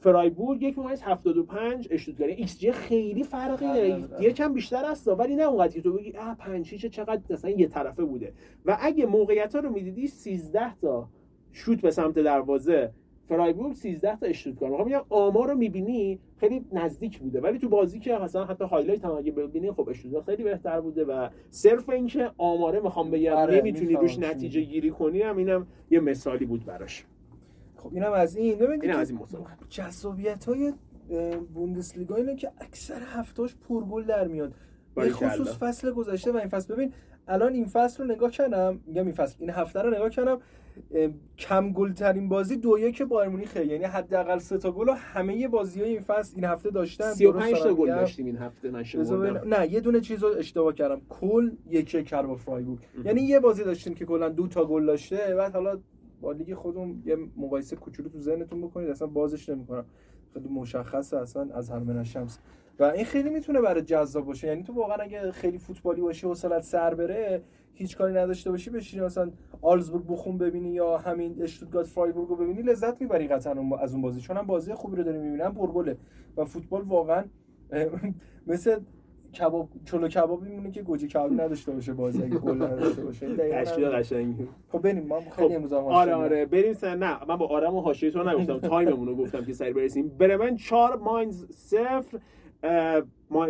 [0.00, 4.06] فرایبورگ یک ممیز 75 اشتوتگارت ایکس جی خیلی فرقی داره.
[4.20, 8.04] یکم بیشتر است ولی نه اونقدر که تو بگی آ 5 چقدر مثلا یه طرفه
[8.04, 8.32] بوده.
[8.66, 11.08] و اگه موقعیت ها رو می‌دیدی 13 تا
[11.52, 12.90] شوت به سمت دروازه
[13.28, 17.98] فرایبورگ 13 تا اشتوتگارت می‌خوام میگم آمار رو می‌بینی خیلی نزدیک بوده ولی تو بازی
[17.98, 22.30] که مثلا حتی highlight هم اگه ببینی خب اشتوتگارت خیلی بهتر بوده و صرف اینکه
[22.38, 27.04] آماره می‌خوام بگم آره، نمی‌تونی روش نتیجه گیری کنی هم اینم یه مثالی بود براش.
[27.76, 28.58] خب اینم از این.
[28.58, 29.52] ببینید اینم از این مسابقه.
[29.68, 30.72] جذابیت های
[31.54, 34.54] بوندسلیگا اینه که اکثر هفتاش پرگل در میاد.
[34.94, 36.74] به خصوص فصل گذشته و این فصل.
[36.74, 36.92] ببین
[37.28, 40.38] الان این فصل رو نگاه کردم میگم این فصل این هفته رو نگاه کردم
[41.38, 45.80] کم گل ترین بازی دو یک بایر مونیخ یعنی حداقل سه تا گل همه بازی
[45.80, 47.12] های این فصل این هفته داشتن.
[47.12, 48.70] 35 تا گل داشتیم این هفته
[49.44, 51.00] نه یه دونه چیز رو اشتباه کردم.
[51.08, 52.78] کل یک یک کرد با فرایبورگ.
[53.04, 55.78] یعنی یه بازی داشتیم که کلا دو تا گل داشته بعد حالا
[56.20, 59.84] با لیگ خودمون یه مقایسه کوچولو تو ذهنتون بکنید اصلا بازش نمی‌کنم.
[60.34, 62.38] خیلی مشخصه اصلا از هر شمس
[62.78, 64.46] و این خیلی می‌تونه برای جذاب باشه.
[64.48, 67.42] یعنی تو واقعا اگه خیلی فوتبالی باشی و سر بره
[67.74, 69.30] هیچ کاری نداشته باشی بشینی مثلا
[69.62, 74.20] آلزبورگ بخون ببینی یا همین اشتوتگارت فرایبورگ رو ببینی لذت می‌بری قطعا از اون بازی.
[74.20, 75.96] چون هم بازی خوبی رو داری می‌بینم پرگله
[76.36, 77.24] و فوتبال واقعا
[78.46, 78.80] مثل
[79.32, 83.36] کباب چلو کباب میمونه که گوجه کبابی نداشته باشه بازی اگه گل نداشته باشه.
[83.36, 86.46] تشکیل قشنگ خب بریم ما خیلی امروز آره آره.
[86.46, 88.58] بریم سر نه من با آرام و حاشیه تو نگفتم.
[88.68, 90.08] time مون رو گفتم که سری برسیم.
[90.08, 92.02] برمن 4 ماینز 0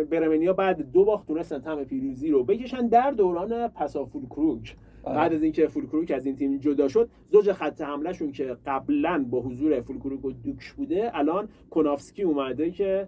[0.09, 5.17] برمنیا بعد دو باخت تونستن طعم پیروزی رو بچشن در دوران پسا فولکروگ آره.
[5.17, 9.41] بعد از اینکه فولکروگ از این تیم جدا شد زوج خط حملهشون که قبلا با
[9.41, 13.07] حضور فولکروگ و دوکش بوده الان کوناتسکی اومده که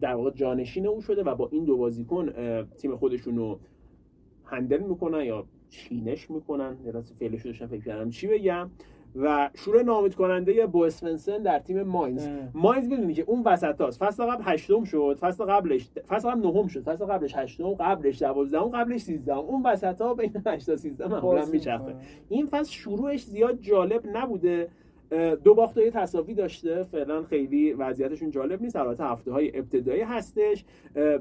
[0.00, 2.32] در واقع جانشین اون شده و با این دو بازیکن
[2.78, 3.60] تیم خودشون رو
[4.44, 6.76] هندل می‌کنن یا چینش می‌کنن.
[6.92, 8.10] راست فعلش داشتم فکر کردم.
[8.10, 8.70] چی بگم؟
[9.16, 12.28] و شروع نامید کننده با اسفنسن در تیم ماینز.
[12.54, 14.04] ماینز می‌دونی که اون وسط هاست.
[14.04, 18.68] فصل قبل هشتم شد فصل قبلش فصل قبل نهم شد فصل قبلش هشتم قبلش دوازدهم
[18.68, 19.38] قبلش سیزدهم.
[19.38, 21.94] اون وسط ها بین 8 تا 13 معمولا میچرخه.
[22.28, 24.68] این فصل شروعش زیاد جالب نبوده.
[25.44, 26.82] دو باخت و یه تساوی داشته.
[26.82, 28.76] فعلا خیلی وضعیتشون جالب نیست.
[28.76, 30.64] البته هفته های ابتدایی هستش.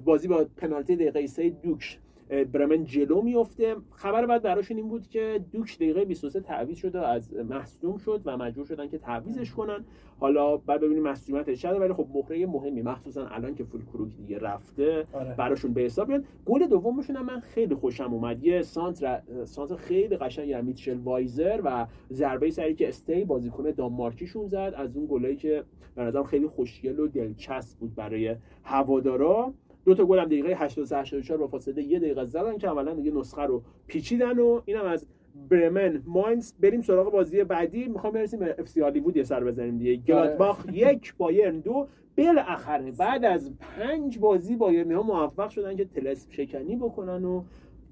[0.06, 1.99] بازی با پنالتی دقیقه 3 دوکش.
[2.30, 7.34] برمن جلو میفته خبر بعد براشون این بود که دوکش دقیقه 23 تعویض شده از
[7.34, 9.86] مصدوم شد و مجبور شدن که تعویزش کنن.
[10.20, 14.39] حالا بعد ببینیم مصدومیتش چقدر ولی خب مهره مهمی مخصوصا الان که فول کروک دیگه
[14.39, 15.36] رفته آره.
[15.36, 16.24] براشون به حساب میاد.
[16.46, 18.44] گل دومشون هم من خیلی خوشم اومد.
[18.44, 24.48] یه سانتر سانتر خیلی قشنگ از میتشل وایزر و ضربه سری که استی بازیکن دانمارکیشون
[24.48, 24.74] زد.
[24.78, 25.63] از اون گلایی که
[25.96, 29.54] به نظرم خیلی خوشگل و دلچسب بود برای هوادارا.
[29.89, 33.12] دو تا گل هم دقیقه 83 84 با فاصله یه دقیقه زدن که عملا دیگه
[33.12, 35.08] نسخه رو پیچیدن و اینم از
[35.49, 36.54] برمن ماینز.
[36.60, 37.88] بریم سراغ بازی بعدی.
[37.88, 39.91] می‌خوام برسیم به اف سی هالیوود یه سر بزنیم دیگه.
[39.91, 40.28] آره.
[40.28, 41.88] گلادباخ یک بایرن دو.
[42.17, 47.43] بالاخره بعد از پنج بازی بایرنی ها موفق شدن که تلسپ شکنی بکنن و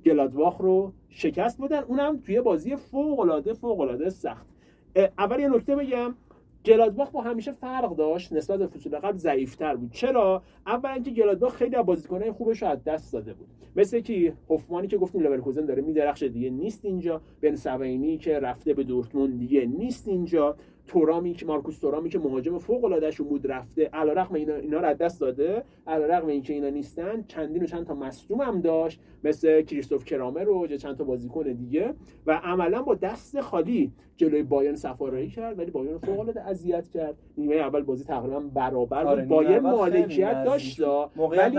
[0.06, 1.84] گلادباخ رو شکست بدن.
[1.84, 4.46] اونم توی بازی فوق العاده فوق العاده سخت
[5.18, 6.16] اول یه نکته بگم.
[6.68, 9.92] گلادباخ با همیشه فرق داشت نسبت به فصول قبل ضعیفتر بود.
[9.92, 13.48] چرا؟ اول اینکه گلادباخ خیلی از بازیکنای خوبش از دست داده بود.
[13.76, 17.22] مثل کی هوفمانی که گفتیم لورکوزن داره میدرخشه دیگه نیست اینجا.
[17.42, 20.56] بن سوینی که رفته به دورتموند دیگه نیست اینجا.
[20.88, 23.90] تورامی که مارکوس تورامی که مهاجم فوق العاده شو بود رفته.
[23.94, 25.64] علیرغم اینا اینا رو از دست داده.
[25.88, 29.00] علیرغم اینکه اینا نیستن چندین و چند تا مصدوم هم داشت.
[29.24, 31.94] مثل کریستوف کرامر و چند تا بازیکن دیگه.
[32.28, 37.18] و عملا با دست خالی جلوی بایرن سفارایی کرد ولی بایرن فوق العاده اذیت کرد.
[37.38, 39.12] نیمه اول بازی تقریبا برابر بود.
[39.12, 40.82] آره بایرن مالکیت داشت.
[41.18, 41.58] ولی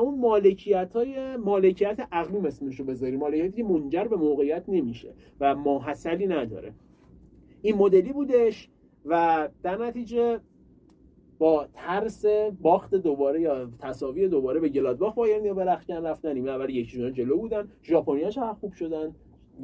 [0.00, 3.18] اون مالکیت های مالکیت عقلی اسمش رو بذاریم.
[3.18, 6.72] مالکیتی که منجر به موقعیت نمیشه و ماحصلی نداره.
[7.64, 8.68] این مدلی بودش
[9.04, 10.40] و در نتیجه
[11.38, 12.24] با ترس
[12.62, 17.10] باخت دوباره یا تساوی دوباره به گلادباخ بایرن یا به رخکن رفتن نیمه اول یکی
[17.10, 17.68] جلو بودن.
[17.82, 19.14] ژاپنیا چه خوب شدن.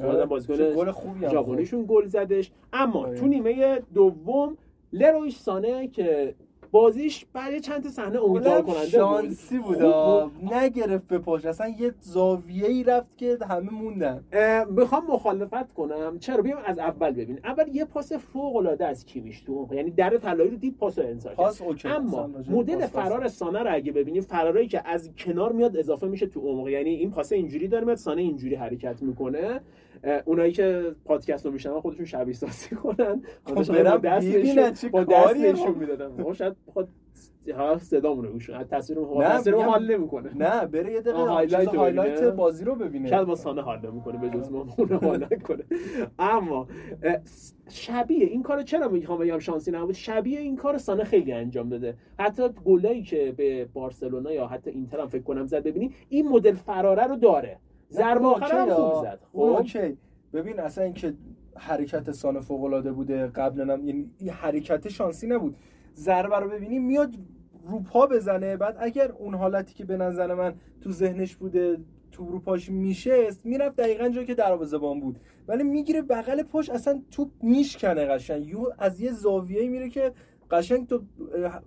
[0.03, 2.53] آره، بازیکن گل خوبی ژاپنیشون گل زدش.
[2.73, 3.19] اما آره.
[3.19, 4.57] تو نیمه دوم
[4.93, 6.35] لرویش سانه که
[6.73, 9.83] بازیش برای چند تا صحنه امیدوار کننده شانسی بود.
[10.53, 11.45] نگرفت به پاش.
[11.45, 14.25] اصلا یه زاویه ای رفت که همه موندن.
[14.71, 16.19] می‌خوام مخالفت کنم.
[16.19, 17.41] چرا؟ بیام از اول ببین.
[17.45, 21.35] اول یه پاس فوق العاده از کیمیش تو یعنی در طلایی رو دید پاس انسان
[21.35, 26.27] پاس اما مدل فرار سانه رو اگه ببینیم فرارایی که از کنار میاد اضافه میشه
[26.27, 26.69] تو عمق.
[26.69, 29.61] یعنی این پاس اینجوری داره میاد سانه اینجوری حرکت می‌کنه.
[30.25, 33.23] اونایی که پادکست رو میشنون خودشون شبیه سازی کنن.
[33.45, 33.63] خب با
[33.97, 36.33] دست با دست نشون می‌دادن.
[36.33, 36.89] شاید خود
[37.57, 40.37] ها صدامون رو گوش تصویر رو تصویر رو حال نمی‌کنه.
[40.37, 43.09] نه بره یه دقیقه highlight, highlight بازی رو ببینه.
[43.09, 45.65] شاید با سانه حال نمی‌کنه به جز ما اون حال نکنه.
[46.19, 46.69] اما
[47.69, 49.95] شبیه این کارو چرا می‌خوام بگم شانسی نبود.
[49.95, 51.95] شبیه این کار سانه خیلی انجام داده.
[52.19, 56.55] حتی گلایی که به بارسلونا یا حتی اینتر هم فکر کنم زد ببینی این مدل
[56.55, 57.59] فراره رو داره.
[57.91, 59.21] ضربه آخر خوب زد.
[59.33, 59.39] خب.
[59.39, 59.97] اوکی.
[60.33, 61.15] ببین اصلا اینکه
[61.57, 65.57] حرکت سانه فوق العاده بوده قبلا هم یعنی این حرکت شانسی نبود.
[65.95, 67.15] ضربه رو ببینی میاد
[67.71, 71.79] رو بزنه بعد اگر اون حالتی که به نظر من تو ذهنش بوده
[72.13, 75.19] تو رو پاش میشست می‌رفت دقیقا جایی که دروازه‌بان بود.
[75.49, 78.47] ولی می‌گیره بغل پاش اصلا توپ میشکنه قشنگ.
[78.47, 80.13] یو از یه زاویه‌ای میره که
[80.51, 81.03] قشنگ تو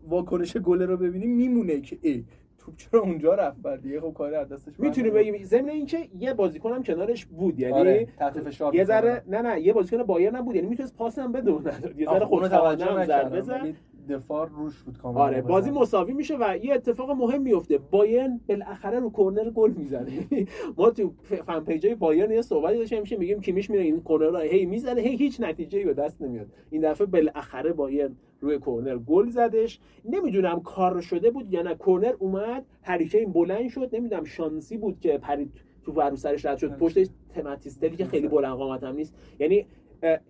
[0.07, 2.25] واکنش گل رو ببینی میمونه که ای.
[2.65, 6.33] توپ چرا اونجا رفت بعد؟ دیگه خب کاری از دستش می‌تونی بگی ضمن اینکه یه
[6.33, 8.07] بازیکن هم کنارش بود یعنی آره.
[8.17, 11.51] تحت فشار یه ذره نه نه یه بازیکن بایر نبود یعنی می‌تونست پاس هم بده
[11.97, 13.75] یه ذره خود توجه هم بزن
[14.09, 17.77] دفاع روش بود کاملا آره بازی مساوی میشه و یه اتفاق مهم میفته.
[17.77, 20.11] بایرن بالاخره رو کرنر گل می‌زنه.
[20.77, 21.13] ما تو
[21.45, 25.01] فن پیجای بایرن یه صحبتی داشتیم میشه میگیم کیمیش میره این کرنر رو هی می‌زنه.
[25.01, 26.47] هی هیچ نتیجه به دست نمیاد.
[26.69, 29.79] این دفعه بالاخره بایرن روی کرنر گل زدش.
[30.05, 31.75] نمی‌دونم کار شده بود یا نه.
[31.75, 33.89] کرنر اومد هریکین بلند شد.
[33.95, 35.51] نمی‌دونم شانسی بود که پرید
[35.85, 36.77] تو ورو سرش رد شد.
[36.77, 37.07] پشتش
[37.43, 39.13] ماتیستلی که خیلی بلند قامت هم نیست.
[39.39, 39.65] یعنی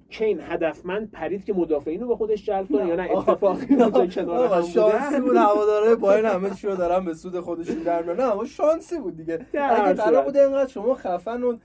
[0.09, 4.47] کین هدفمند پرید که مدافعین رو به خودش جلب کنه یا نه؟ اتفاقی اونجا کنار
[4.47, 8.45] هم شانسی بود هواداره با این همه چی رو دارن به سود خودشون در نه
[8.45, 9.39] شانسی بود دیگه.
[9.53, 11.57] اگه قرار بود اینقدر شما خفن و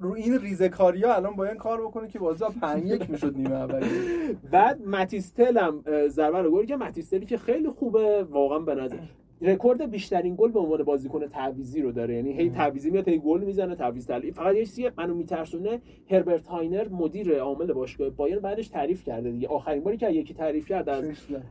[0.00, 3.86] رو این ریزکاریا الان با این کار بکنه که بازی 5 1 می‌شد نیمه اولی
[4.52, 8.74] بعد ماتیس تل هم ضربه رو گل که ماتیس تلی که خیلی خوبه واقعا به
[8.74, 8.96] نظر.
[9.40, 12.14] رکورد بیشترین گل به عنوان بازیکن تعویضی رو داره.
[12.14, 16.48] یعنی هی تعویضی میاد هی گل می‌زنه تعویض تعلیف فقط یه چیزی منو میترسونه هربرت
[16.48, 19.48] هاینر مدیر عامل باشگاه بایرن بعدش تعریف کرده دیگه.
[19.48, 21.04] آخرین باری که یکی تعریف کرد از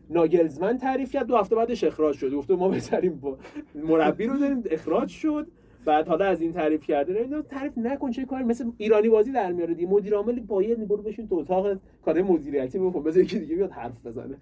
[0.10, 2.34] ناگلزمن تعریف کرد دو هفته بعدش اخراج شد.
[2.34, 3.22] گفت ما بهترین
[3.76, 5.48] مربی رو داریم اخراج شد.
[5.86, 8.44] بعد حالا از این تعریف کرده نه تعریف نکن چه کاری.
[8.44, 12.80] مثل ایرانی بازی در میاره دی مدیر عامل بایر برو بشین تو اتاق کار مدیریتی
[12.80, 13.04] بکن.
[13.04, 14.36] بذار یکی دیگه بیاد حرف بزنه.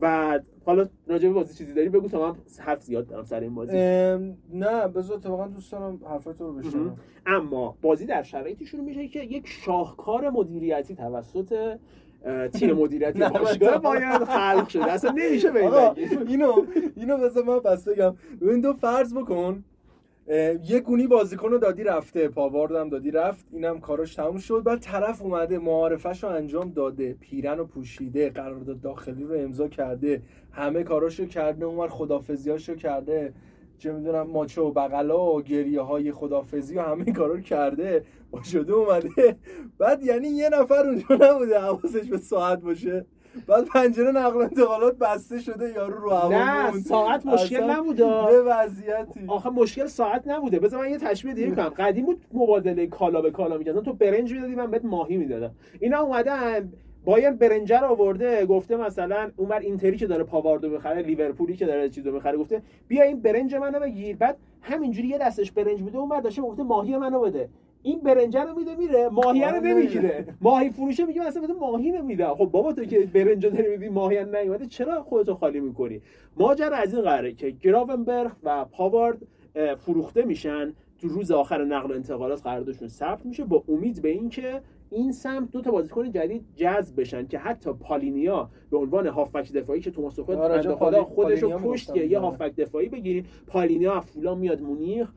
[0.00, 3.54] بعد حالا راجع به بازی چیزی داری؟ بگو تا من حرف زیاد دارم سر این
[3.54, 3.72] بازی.
[4.52, 6.96] نه بذار واقعا دوست دارم حرفات رو بشنوم.
[7.26, 11.78] اما بازی در شرایطی شروع میشه که یک شاهکار مدیریتی توسط
[12.52, 14.92] تیم مدیریتی باشگاه باید خلق شده.
[14.92, 15.52] اصلا نمیشه
[16.26, 16.64] اینو
[16.96, 18.16] اینو بذار من بس بگم.
[18.40, 19.64] ببین تو فرض بکن
[20.64, 22.28] یه گونی بازیکن رو دادی رفته.
[22.28, 23.44] پاواردم دادی رفت.
[23.52, 24.62] اینم کاراش تموم شد.
[24.62, 27.12] بعد طرف اومده معارفش رو انجام داده.
[27.20, 30.22] پیرن رو پوشیده قرارداد داخلی رو امضا کرده.
[30.52, 31.64] همه کاراشو کرده.
[31.64, 33.32] اونور خدافزیاشو کرده.
[33.78, 38.04] چه می‌دونم ماچه و بغلا و گریه های خدافزی و همه کارا رو کرده.
[38.30, 39.36] با شده اومده.
[39.78, 41.60] بعد یعنی یه نفر اونجا نبوده.
[41.60, 43.06] حواسش به ساعت باشه.
[43.46, 48.04] بعد پنجره نقل انتقالات بسته شده یارو رو هوا نه ساعت مشکل نبوده.
[48.04, 49.20] یه وضعیتی.
[49.28, 50.58] آخه مشکل ساعت نبوده.
[50.58, 51.68] بذار من یه تشبیه دیگه کنم.
[51.68, 53.80] قدیم بود مبادله کالا به کالا می‌کردن.
[53.80, 55.50] تو برنج می‌دادی من بهت ماهی می‌دادم.
[55.80, 56.72] اینا اومدن
[57.04, 62.12] بایر برنجر آورده گفته مثلا اونور اینتری که داره پاواردو می‌خره لیورپولی که داره چیزو
[62.12, 64.16] می‌خره گفته بیا این برنج منو بگیر.
[64.16, 67.48] بعد همینجوری یه دستش برنج بوده اونور داشته گفته ماهی منو بده.
[67.86, 69.08] این برنجه رو میده میره.
[69.08, 70.26] ماهی رو نمی‌گیره.
[70.40, 74.24] ماهی فروشه میگه مثلا بده ماهی نمیده خب بابا تو که برنج داری میدی ماهی
[74.24, 74.66] نیومده.
[74.66, 76.00] چرا خودتو خالی می‌کنی؟
[76.36, 79.18] ماجرا از این قراره که گراونبرگ و پاوارد
[79.78, 80.72] فروخته میشن.
[81.00, 83.44] تو روز آخر نقل و انتقالات قراردادشون ثبت میشه.
[83.44, 88.50] با امید به اینکه این سمت دو تا بازیکن جدید جذب بشن که حتی پالینیا
[88.70, 92.56] به عنوان هافبک دفاعی که توماس توخل آره خدا خودش رو کشت که یه هافبک
[92.56, 93.26] دفاعی بگیریم.
[93.46, 95.12] پالینیا از فولان میاد مونیخ.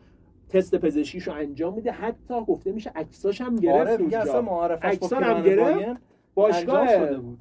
[0.49, 1.91] تست پزشکیشو انجام میده.
[1.91, 4.01] حتی گفته میشه عکساش هم گرفت
[4.49, 6.01] آره اصلا هم گرفت.
[6.35, 6.87] باشگاه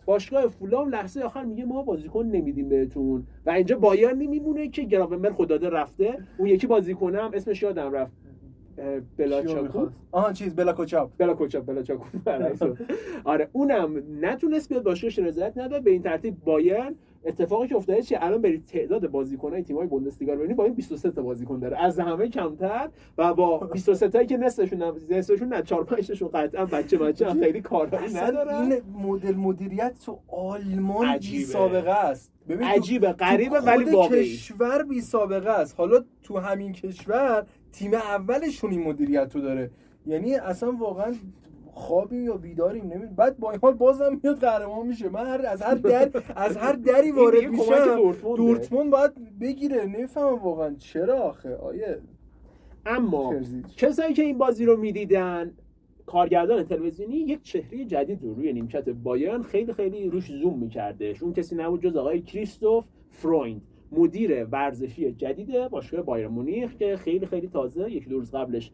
[0.07, 3.27] باشگاه فولام لحظه آخر میگه ما بازیکن نمیدیم بهتون.
[3.47, 6.19] و اینجا بایرن نمیمونه که گراونبر خداده رفته.
[6.39, 8.13] اون یکی بازیکنم اسمش یادم رفت.
[9.17, 9.87] بلاچاکو.
[10.13, 12.05] آها چیز بلا کوچاپ بلا کوچاپ بلا چاکو
[13.25, 16.95] آره اونم نتونست بیاد باشگاهش رضایت نده به این ترتیب بایرن
[17.25, 21.11] اتفاقی که افتاده چیه؟ الان برید تعداد بازیکنای تیم‌های بوندسلیگا رو ببینید با این 23
[21.11, 21.85] تا بازیکن داره.
[21.85, 26.67] از همه کمتر و با 23 تایی که نصفشون نصفشون نه 4 5 تاشون قطعا
[26.67, 28.73] بچه بچه هم خیلی کارایی ندارن.
[28.73, 32.33] این مدل مدیریت تو آلمان بی سابقه است.
[32.49, 34.25] ببین عجیبه غریبه ولی واقعی.
[34.25, 35.75] کشور بی سابقه است.
[35.79, 39.71] حالا تو همین کشور تیم اولشون این مدیریت رو داره.
[40.07, 41.15] یعنی اصلا واقعا
[41.79, 45.09] خوابیم یا بیداریم نمید بعد با این حال بازم میاد قهرمان میشه.
[45.09, 49.85] من هر از هر در از هر دری وارد میشم دورتموند باید بگیره.
[49.85, 51.55] نمی‌فهمم واقعا چرا آخه.
[51.55, 51.99] آیه.
[52.87, 53.35] اما
[53.77, 55.53] کسایی که این بازی رو می‌دیدن
[56.07, 61.33] کارگردان تلویزیونی یک چهره جدید رو روی نیمکت بایرن خیلی خیلی روش زوم میکردش اون
[61.33, 63.63] کسی نبود جز آقای کریستوف فرویند.
[63.93, 68.71] مدیر ورزشی جدید باشگاه بایر مونیخ که خیلی خیلی تازه یک دو روز قبلش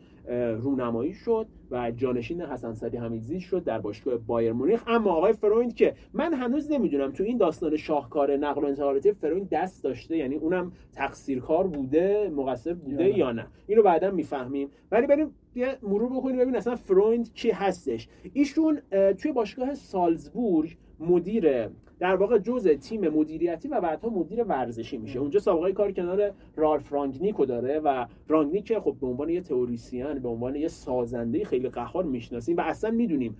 [0.61, 4.85] رونمایی شد و جانشین حسن صدی حمیدزی شد در باشگاه بایر مونیخ.
[4.87, 9.49] اما آقای فرویند که من هنوز نمی‌دونم تو این داستان شاهکار نقل و انتقالاتی فرویند
[9.49, 13.47] دست داشته یعنی اونم تقصیرکار بوده مقصر بوده یا, یا نه.
[13.67, 14.69] اینو بعدا می‌فهمیم.
[14.93, 18.09] ولی بریم یه مرور بکنیم ببین اصلا فرویند کی هستش.
[18.33, 18.81] ایشون
[19.19, 25.19] توی باشگاه سالزبورگ مدیر در واقع جزء تیم مدیریتی و بعدها مدیر ورزشی میشه.
[25.19, 30.19] اونجا سابقه کار کنار رالف رانگنیک رو داره و رانگنیک خب به عنوان یه تئوریسین
[30.19, 33.37] به عنوان یه سازنده خیلی قهار می‌شناسیم و اصلا می‌دونیم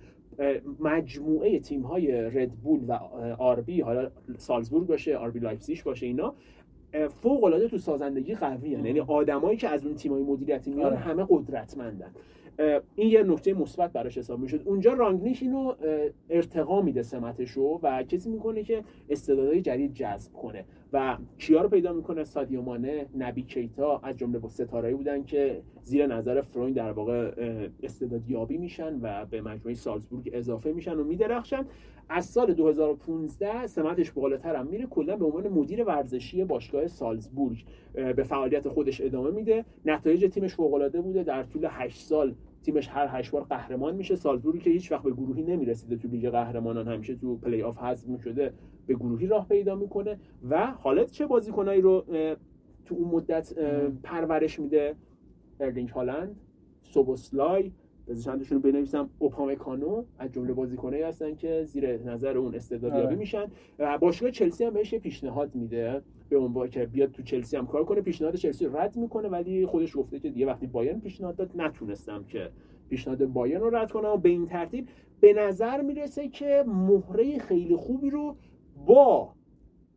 [0.79, 2.99] مجموعه تیم های ردبول و
[3.37, 6.33] آربی حالا سالزبورگ باشه آربی لایپزیگ باشه اینا
[7.21, 10.97] فوق العاده تو سازندگی قوی یعنی آدمایی که از اون تیمای مدیریتی میان آره.
[10.97, 12.11] همه قدرتمندن.
[12.95, 14.61] این یه نکته مثبت براش حساب می‌شد.
[14.65, 15.73] اونجا رانگنیش اینو
[16.29, 20.65] ارتقا میده سمتشو و کسی می‌کنه که استعدادهای جدید جذب کنه.
[20.93, 25.61] و کیا رو پیدا می‌کنه؟ سادیو مانه نبی کیتا از جمله با ستارهایی بودن که
[25.83, 27.31] زیر نظر فروین در واقع
[27.83, 31.65] استعداد یابی میشن و به مجموعه سالزبورگ اضافه میشن و میدرخشن.
[32.09, 38.23] از سال 2015 سمتش بالاتر هم میره کلا به عنوان مدیر ورزشی باشگاه سالزبورگ به
[38.23, 39.65] فعالیت خودش ادامه میده.
[39.85, 44.15] نتایج تیمش فوق العاده بوده در طول 8 سال تیمش هر هشت بار قهرمان میشه.
[44.15, 48.07] سالزبورگی که هیچ وقت به گروهی نمی‌رسیده تو لیگ قهرمانان همیشه تو پلی آف حذف
[48.07, 48.53] می‌شده
[48.87, 52.05] به گروهی راه پیدا می‌کنه و حالا چه بازیکنایی رو
[52.85, 53.53] تو اون مدت
[54.03, 54.95] پرورش میده؟
[55.59, 56.35] ارلینگ هالند
[56.83, 57.71] سوبوسلای
[58.07, 63.15] بذار چندشون رو بنویسم اوپامکانو از جمله بازیکنایی هستن که زیر نظر اون استعدادیابی آره.
[63.15, 63.45] میشن.
[63.79, 66.01] و باشگاه چلسی هم بهش پیشنهاد میده.
[66.29, 69.27] به عنوان که بیاد تو چلسی هم کار کنه پیشنهاد چلسی رد می‌کنه.
[69.27, 72.49] ولی خودش گفته که دیگه وقتی بایرن پیشنهاد داد نتونستم که
[72.89, 74.09] پیشنهاد بایرن رو رد کنم.
[74.09, 74.87] و به این ترتیب
[75.19, 78.35] به نظر می‌رسه که مهره خیلی خوبی رو
[78.85, 79.33] با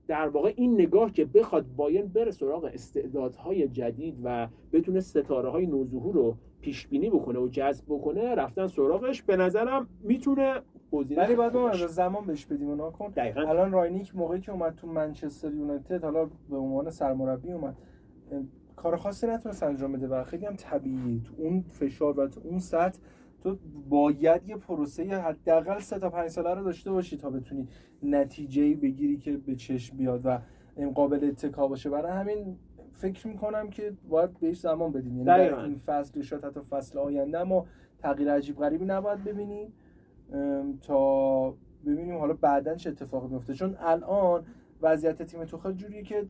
[0.09, 5.66] در واقع این نگاه که بخواد بایرن بره سراغ استعدادهای جدید و بتونه ستاره های
[5.66, 10.61] نوظهور رو پیش بینی بکنه و جذب بکنه رفتن سراغش به نظرم می‌تونه
[10.92, 13.09] ولی باید ما زمان بهش بدیم اونا کن.
[13.09, 13.40] دقیقا.
[13.40, 17.77] الان راینیک موقعی که اومد تو منچستر یونایتد حالا به عنوان سرمربی اومد.
[18.77, 22.59] کار خاصی نتونست انجام بده و خیلی هم طبیعی تو اون فشار و تو اون
[22.59, 22.99] سطح
[23.42, 27.68] تو باید یه پروسه حداقل سه تا پنج ساله رو داشته باشی تا بتونی
[28.03, 30.38] نتیجه بگیری که به چشم بیاد و
[30.94, 31.90] قابل اتکا باشه.
[31.90, 32.57] برای همین
[32.92, 35.12] فکر می‌کنم که باید بهش زمان بدیم.
[35.12, 37.66] یعنی در این فصل شاید حتی فصل آینده ما
[37.98, 39.72] تغییر عجیب غریبی نباید ببینیم
[40.81, 41.51] تا
[41.87, 44.44] ببینیم حالا بعدا چه اتفاقی میفته چون الان
[44.83, 46.27] وضعیت تیم توخل جوریه که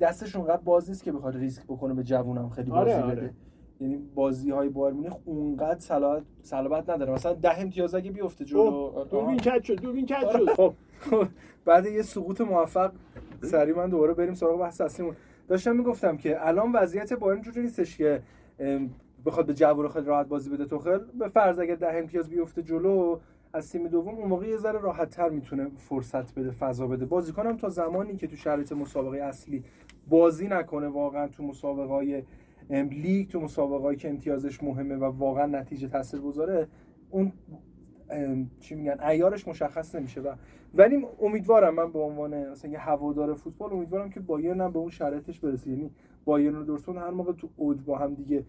[0.00, 3.20] دستشون قد باز نیست که بخواد ریسک بکنه به جوونم خیلی بازی آره، بده.
[3.20, 3.34] آره.
[3.80, 7.12] یعنی بازی های بایر مونیخ اونقدر صلاحت صلابت نداره.
[7.12, 8.90] مثلا ده امتیاز اگه بیفته جلو.
[8.90, 10.54] خب، دوربین کج شد دوربین کج آره.
[10.56, 10.74] شد.
[11.00, 11.26] خب
[11.64, 12.92] بعد یه سقوط موفق.
[13.42, 15.16] سری من دوباره بریم سراغ بحث اصلیمون.
[15.48, 18.22] داشتم می‌گفتم که الان وضعیت بایر جوری نیستش که
[19.26, 20.98] بخواد به جوور خیلی راحت بازی بده توخل.
[20.98, 23.18] به فرض اگر ده امتیاز بیفته جلو
[23.52, 27.04] از تیم دوم اون موقع یه ذره راحت تر می‌تونه فرصت بده فضا بده.
[27.04, 29.64] بازیکنم تا زمانی که تو شرایط مسابقه اصلی
[30.08, 32.22] بازی نکنه واقعا تو مسابقه های
[32.70, 36.68] لیگ تو مسابقه که امتیازش مهمه و واقعا نتیجه تاثیر گذاره
[37.10, 37.32] اون
[38.60, 40.34] چی میگن ایارش مشخص نمیشه و
[40.74, 44.90] ولی امیدوارم من به عنوان مثلا یه هوادار فوتبال امیدوارم که بایرن هم به اون
[44.90, 45.70] شرایطش برسه.
[45.70, 45.90] یعنی
[46.24, 48.44] بایرن و دورتموند هر موقع تو اوج با هم دیگه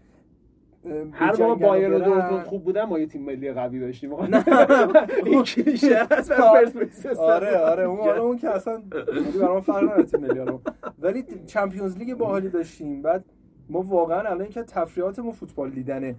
[1.12, 4.12] هر موقع بایرن و دورتموند خوب بودن ما یه تیم ملی قوی داشتیم.
[5.26, 6.06] این کلیشه
[7.18, 8.82] آره آره اون آره اون که اصلا
[9.40, 10.58] برام فرق نداره تیم ملی
[10.98, 13.02] ولی چمپیونز لیگ باحالی داشتیم.
[13.02, 13.24] بعد
[13.70, 16.16] ما واقعا الان که تفریحاتمون فوتبال دیدنه.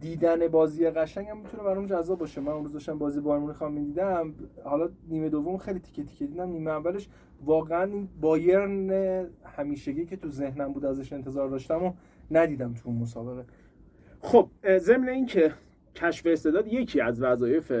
[0.00, 2.40] دیدن بازی قشنگ هم می‌تونه برام جذاب باشه.
[2.40, 4.34] من اون روز داشتم بازی بایر مونیخ می‌دیدم.
[4.64, 6.48] حالا نیمه دوم خیلی تیکه تیکه دیدم.
[6.48, 7.08] نیمه اولش
[7.44, 8.90] واقعا این بایرن
[9.44, 11.92] همیشگی که تو ذهنم بود ازش انتظار داشتم و
[12.30, 13.44] ندیدم تو مسابقه.
[14.20, 15.52] خب ضمن اینکه
[15.94, 17.72] کشف استعداد یکی از وظایف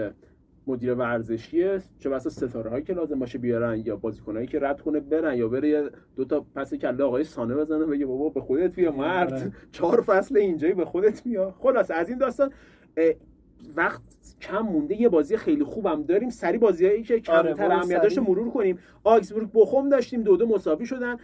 [0.68, 5.00] مدیر ورزشیه چه بسا ستاره هایی که لازم باشه بیارن یا بازیکنایی که رد کنه
[5.00, 8.92] برن یا بره دو تا پس کله آقای سانه بزنه بگه بابا به خودت بیا
[8.92, 9.52] مرد آره.
[9.72, 12.50] چهار فصل اینجایی به خودت بیا خلاص از این داستان
[13.76, 14.02] وقت
[14.40, 16.30] کم مونده یه بازی خیلی خوبم داریم.
[16.30, 18.78] سری بازیایی که آره، کمتر اهمیت داشته مرور کنیم.
[19.04, 21.16] آگسبورگ بوخوم داشتیم دو دو مساوی شدن.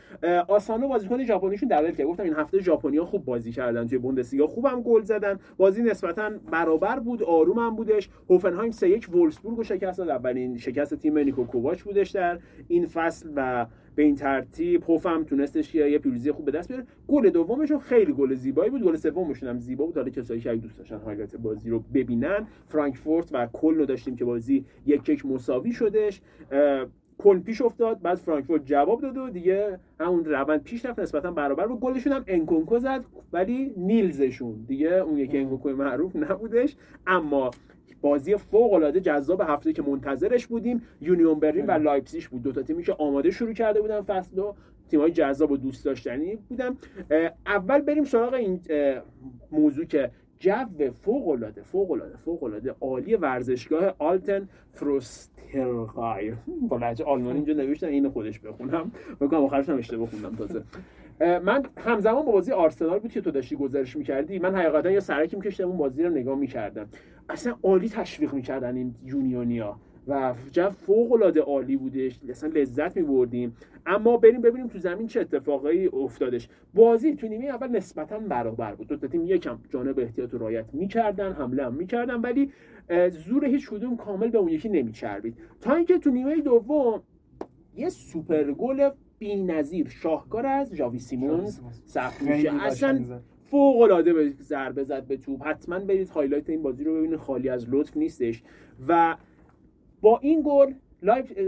[0.48, 3.86] آسانو بازیکن ژاپنیشون دبل که گفتم این هفته ژاپنیا خوب بازی کردن.
[3.86, 5.38] توی بوندسلیگا خوبم گل زدن.
[5.56, 8.08] بازی نسبتا برابر بود آرومم بودش.
[8.30, 10.08] هوفنهایم 3 1 ولفسبورگ رو شکست داد.
[10.08, 15.74] اولین شکست تیم نیکو کوواچ بودش در این فصل و به این ترتیب هوفنهایم تونستش
[15.74, 16.86] یه پیروزی خوب به دست بیاره.
[17.08, 18.82] گل دومشون خیلی گل زیبایی بود.
[18.82, 19.96] گل سومشون هم زیبا بود.
[19.96, 24.24] حالا کسایی که دوست داشتن highlight بازی رو ببینن فرانکفورت و کلن رو داشتیم که
[24.24, 26.20] بازی یک یک مساوی شدش.
[27.18, 30.98] کل پیش افتاد بعد فرانکفورت جواب داد و دیگه همون روند پیش رفت.
[30.98, 31.80] نسبتا برابر بود.
[31.80, 34.64] گلشون هم انکونکو زد ولی نیلزشون.
[34.68, 36.76] دیگه اون یکی انکونکو معروف نبودش.
[37.06, 37.50] اما
[38.04, 40.82] بازی فوق العاده جذاب هفته که منتظرش بودیم.
[41.00, 42.42] یونیون برلین و لایپزیگ بود.
[42.42, 44.54] دو تا تیمی که آماده شروع کرده بودن فصل و
[44.88, 46.76] تیمای جذاب و دوست داشتنی بودن.
[47.46, 48.60] اول بریم سراغ این
[49.52, 50.10] موضوع که
[50.44, 56.32] جو فوق العاده فوق العاده فوق العاده عالی ورزشگاه آلتن فورسترای.
[56.68, 58.92] با لهجه آلمانی اینجا نوشتن اینو خودش بخونم.
[59.20, 60.62] بگم آخرش هم اشتباه خوندم تازه.
[61.20, 64.38] من همزمان با بازی آرسنال بود که تو داشتی گزارش می‌کردی.
[64.38, 66.88] من حقیقتا یه سرکی میکشتم اون بازی رو نگاه می‌کردم.
[67.28, 69.76] اصلا عالی تشویق می‌کردن این یونیونیا
[70.08, 72.20] و جو فوق العاده عالی بودش.
[72.28, 73.56] اصلا لذت میبردیم.
[73.86, 76.48] اما بریم ببینیم تو زمین چه اتفاقایی افتادش.
[76.74, 78.86] بازی تو نیمه اول نسبتا برابر بود.
[78.86, 82.50] دو تا تیم یکم جانب احتیاط و رایت می‌کردن حمله هم می‌کردن ولی
[83.10, 85.36] زور هیچ کدوم کامل به اون یکی نمیچربید.
[85.60, 87.02] تا اینکه تو نیمه دوم
[87.76, 92.64] یه سوپر گل بی‌نظیر شاهکار از ژاوی سیمونز ثبت میشه.
[92.64, 93.00] اصلا
[93.50, 95.46] فوق العاده یه ضربه زد به توپ.
[95.46, 97.16] حتما برید هایلایت این بازی رو ببینید.
[97.16, 98.42] خالی از لطف نیستش.
[98.88, 99.16] و
[100.04, 100.72] با این گل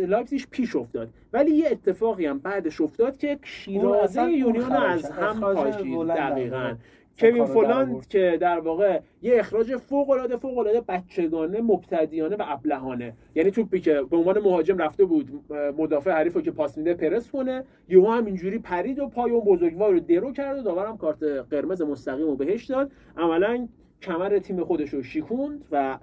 [0.06, 1.08] لایپزیگ پیش افتاد.
[1.32, 6.74] ولی یه اتفاقی هم بعدش افتاد که شیرازه یونیون از هم پاشید دقیقا.
[7.18, 13.12] کوین فولند که در واقع یه اخراج فوق العاده فوق العاده بچگانه مبتدیانه و ابلهانه.
[13.34, 15.30] یعنی توپی که به عنوان مهاجم رفته بود
[15.78, 17.64] مدافع حریفو که پاس میده پرس کنه.
[17.88, 21.82] یهو هم اینجوری پرید و پای اون بزرگوار رو درو کرد و داورم کارت قرمز
[21.82, 22.90] مستقیم رو بهش داد.
[23.16, 23.68] عملا
[24.02, 25.98] کمر تیم خودش رو شیکوند و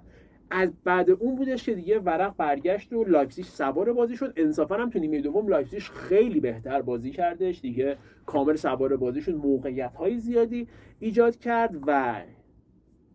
[0.50, 4.32] از بعد اون بودش که دیگه ورق برگشت و لایپزیگ سوار بازی شد.
[4.36, 7.60] انصافا هم تو نیمه دوم لایپزیگ خیلی بهتر بازی کردش.
[7.60, 10.68] دیگه کامل سوار بازی شد موقعیت های زیادی
[11.00, 12.22] ایجاد کرد و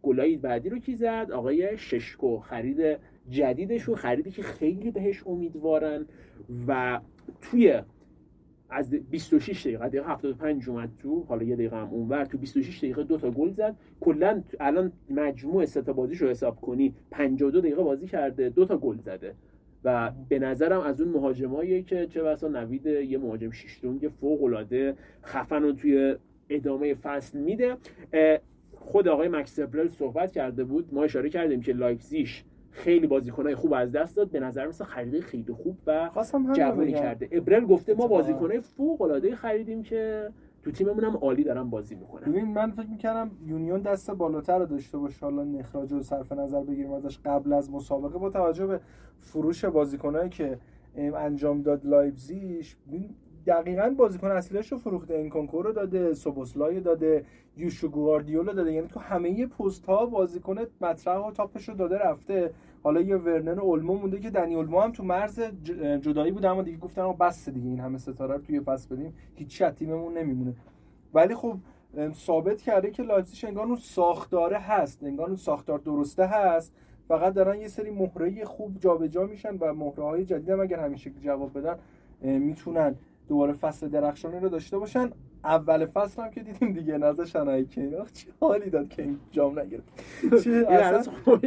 [0.02, 2.40] گلای بعدی رو کی زد؟ آقای ششکو.
[2.40, 2.98] خرید
[3.30, 6.06] جدیدشون خریدی که خیلی بهش امیدوارن.
[6.68, 7.00] و
[7.42, 7.82] توی
[8.70, 13.04] از 26 دقیقه دقیقه 75 اومد تو حالا یه دقیقه هم اونور تو 26 دقیقه
[13.04, 13.76] دو تا گل زد.
[14.00, 18.98] کلا الان مجموع سه تا بازیشو حساب کنی 52 دقیقه بازی کرده دو تا گل
[18.98, 19.34] زده.
[19.84, 24.96] و به نظرم از اون مهاجمایی که چه بسا نوید یه مهاجم شیشتونگ فوق العاده
[25.24, 26.16] خفن رو توی
[26.50, 27.78] ادامه فصل میده.
[28.74, 29.60] خود آقای مکس
[29.90, 34.30] صحبت کرده بود ما اشاره کردیم که لایپزیش خیلی بازیکنای خوب از دست داد.
[34.30, 36.10] به نظر مثل خرید خیلی خوب و
[36.54, 37.30] جوانی کرده.
[37.32, 40.30] ابرل گفته ما بازیکنای فوق العاده خریدیم که
[40.64, 42.32] تو تیممون هم عالی دارن بازی می‌کنن.
[42.32, 45.26] ببین من فکر می‌کردم یونیون دست بالاتر رو داشته باشه.
[45.26, 48.18] حالا نخراج رو صرف نظر بگیریم ازش قبل از مسابقه.
[48.18, 48.80] با توجه به
[49.20, 50.58] فروش بازیکنایی که
[50.96, 52.76] انجام داد لایپزیگ
[53.48, 57.26] دقیقا بازیکن اصلیش رو فروخته انکونکو رو داده سوبوسلای داده
[57.58, 58.74] یوشکو گواردیول داده.
[58.74, 62.54] یعنی تو همه پست ها بازیکن مطرح و تاپش رو داده رفته.
[62.84, 65.40] حالا یه دنی اولمو مونده که دنی اولمو هم تو مرز
[66.02, 69.14] جدایی بود اما دیگه گفتن باب بسه دیگه این همه ستاره رو نمی‌تونیم پس بدیم.
[69.36, 70.54] هیچ تیممون نمیمونه.
[71.14, 71.58] ولی خب
[72.12, 75.04] ثابت کرده که لایپزیگ انگار اون ساختاره هست.
[75.04, 76.74] انگار اون ساختار درسته هست.
[77.08, 80.98] فقط دارن یه سری مهره خوب جابجا میشن و مهره های جدید هم اگر همین
[80.98, 81.78] شکل جواب بدن
[82.22, 82.96] می‌تونن.
[83.30, 85.10] دوباره فصل درخشانی رو داشته باشن.
[85.44, 89.60] اول فصل هم که دیدیم دیگه نظر شنای کین چه حالی داد که این جام
[89.60, 89.90] نگرفت.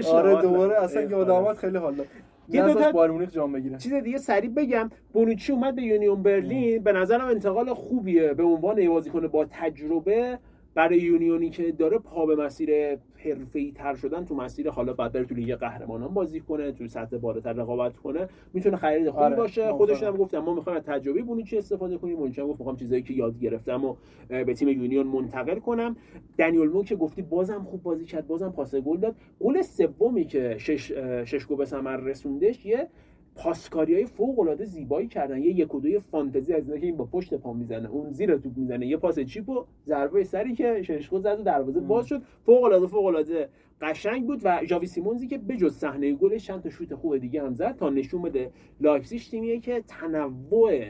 [0.12, 2.06] آره دوباره اصلا یادمات خیلی حال داد.
[2.48, 3.78] یه دو تا مونیخ جام بگیره.
[3.78, 6.82] چیز دیگه سریع بگم بونوچی اومد به یونیون برلین.
[6.82, 8.34] به نظرم انتقال خوبیه.
[8.34, 10.38] به عنوان بازیکن با تجربه
[10.74, 12.70] برای یونیونی که داره پا به مسیر
[13.16, 17.16] حرفه‌ای تر شدن تو مسیر حالا بعد بره تو لیگ قهرمانان بازی کنه تو سطح
[17.16, 18.28] بالاتر رقابت کنه.
[18.52, 19.36] می‌تونه خرید خوبی آره.
[19.36, 19.72] باشه.
[19.72, 22.22] خودش هم گفتم ما می‌خوایم از تجربه بونوچی استفاده کنیم.
[22.22, 23.94] هم گفت می‌خوام چیزایی که یاد گرفتم و
[24.28, 25.96] به تیم یونیون منتقل کنم.
[26.38, 29.14] دنی اولمو که گفتی بازم خوب بازی کرد بازم پاس گل داد.
[29.40, 32.88] گل سومی که ششکو گل به ثمر رسوندش یه
[33.34, 35.42] پاسکاری های فوق العاده زیبایی کردن.
[35.42, 38.56] یه یک و دوی فانتزی از که این با پشت پا می‌زنه اون زیر توپ
[38.56, 38.86] می‌زنه.
[38.86, 42.22] یه پاس چیپ و ضربه سری که ششکو زد و دروازه باز شد.
[42.46, 43.48] فوق العاده فوق العاده
[43.80, 47.54] قشنگ بود و ژاوی سیمونزی که بجز صحنه گلش چند تا شوت خوب دیگه هم
[47.54, 50.84] زد تا نشون بده لایپزیگ تیمیه که تنوع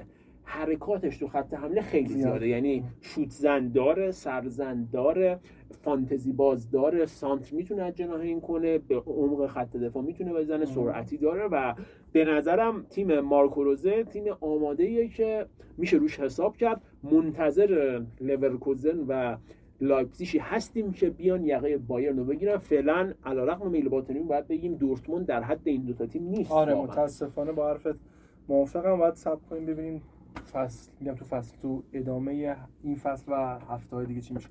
[0.45, 2.49] حرکاتش تو خط حمله خیلی زیاده.
[2.49, 3.69] یعنی شوت زن
[4.93, 5.39] داره
[5.83, 11.17] فانتزی باز داره سانتر می‌تونه از جناحین کنه به عمق خط دفاع می‌تونه بزنه سرعتی
[11.17, 11.75] داره و
[12.13, 15.47] به نظرم تیم مارکو روزه تیم آماده ایه که
[15.77, 16.83] میشه روش حساب کرد.
[17.03, 19.37] منتظر لورکوزن و
[19.81, 22.59] لایپزیشی هستیم که بیان یقه بایرن رو بگیرن.
[22.59, 26.53] فعلا علیرغم میل باطنی باید بگیم دورتموند در حد این دو تا تیم نیست.
[26.53, 27.97] آره متاسفانه با حرفت
[28.49, 28.99] موافقم.
[28.99, 30.03] باید صبر کنیم ببینیم
[30.53, 34.49] فصل میگم تو فصل تو ادامه این فصل و هفته های دیگه چی میشه.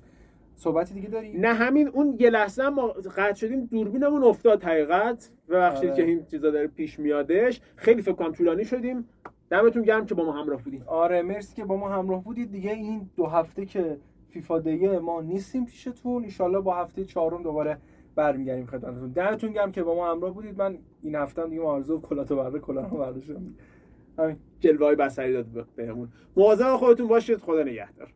[0.56, 5.30] صحبتی دیگه داری؟ نه همین اون یه لحظه ما قطع شدیم دوربینمون افتاد حقیقت.
[5.48, 5.96] ببخشید آره.
[5.96, 7.60] که این چیزا داره پیش میادش.
[7.76, 9.08] خیلی فکر کنم طولانی شدیم.
[9.50, 12.52] دمتون گرم که با ما همراه بودید آره مرسی که با ما همراه بودید.
[12.52, 13.98] دیگه این دو هفته که
[14.30, 16.26] فیفا دیگه ما نیستیم پیشتون.
[16.40, 17.78] ان با هفته چهارم دوباره
[18.14, 19.10] برمیگردیم خدمتتون.
[19.10, 20.58] دمتون گرم که با ما همراه بودید.
[20.58, 23.54] من این هفته هم دیگه آرزو کلاتو برده کلاه برداشتم.
[24.18, 24.36] همین.
[24.60, 26.08] جلوه های بصری داد بهمون.
[26.36, 27.38] مواظب خودتون باشید.
[27.38, 28.12] خدا نگهدار.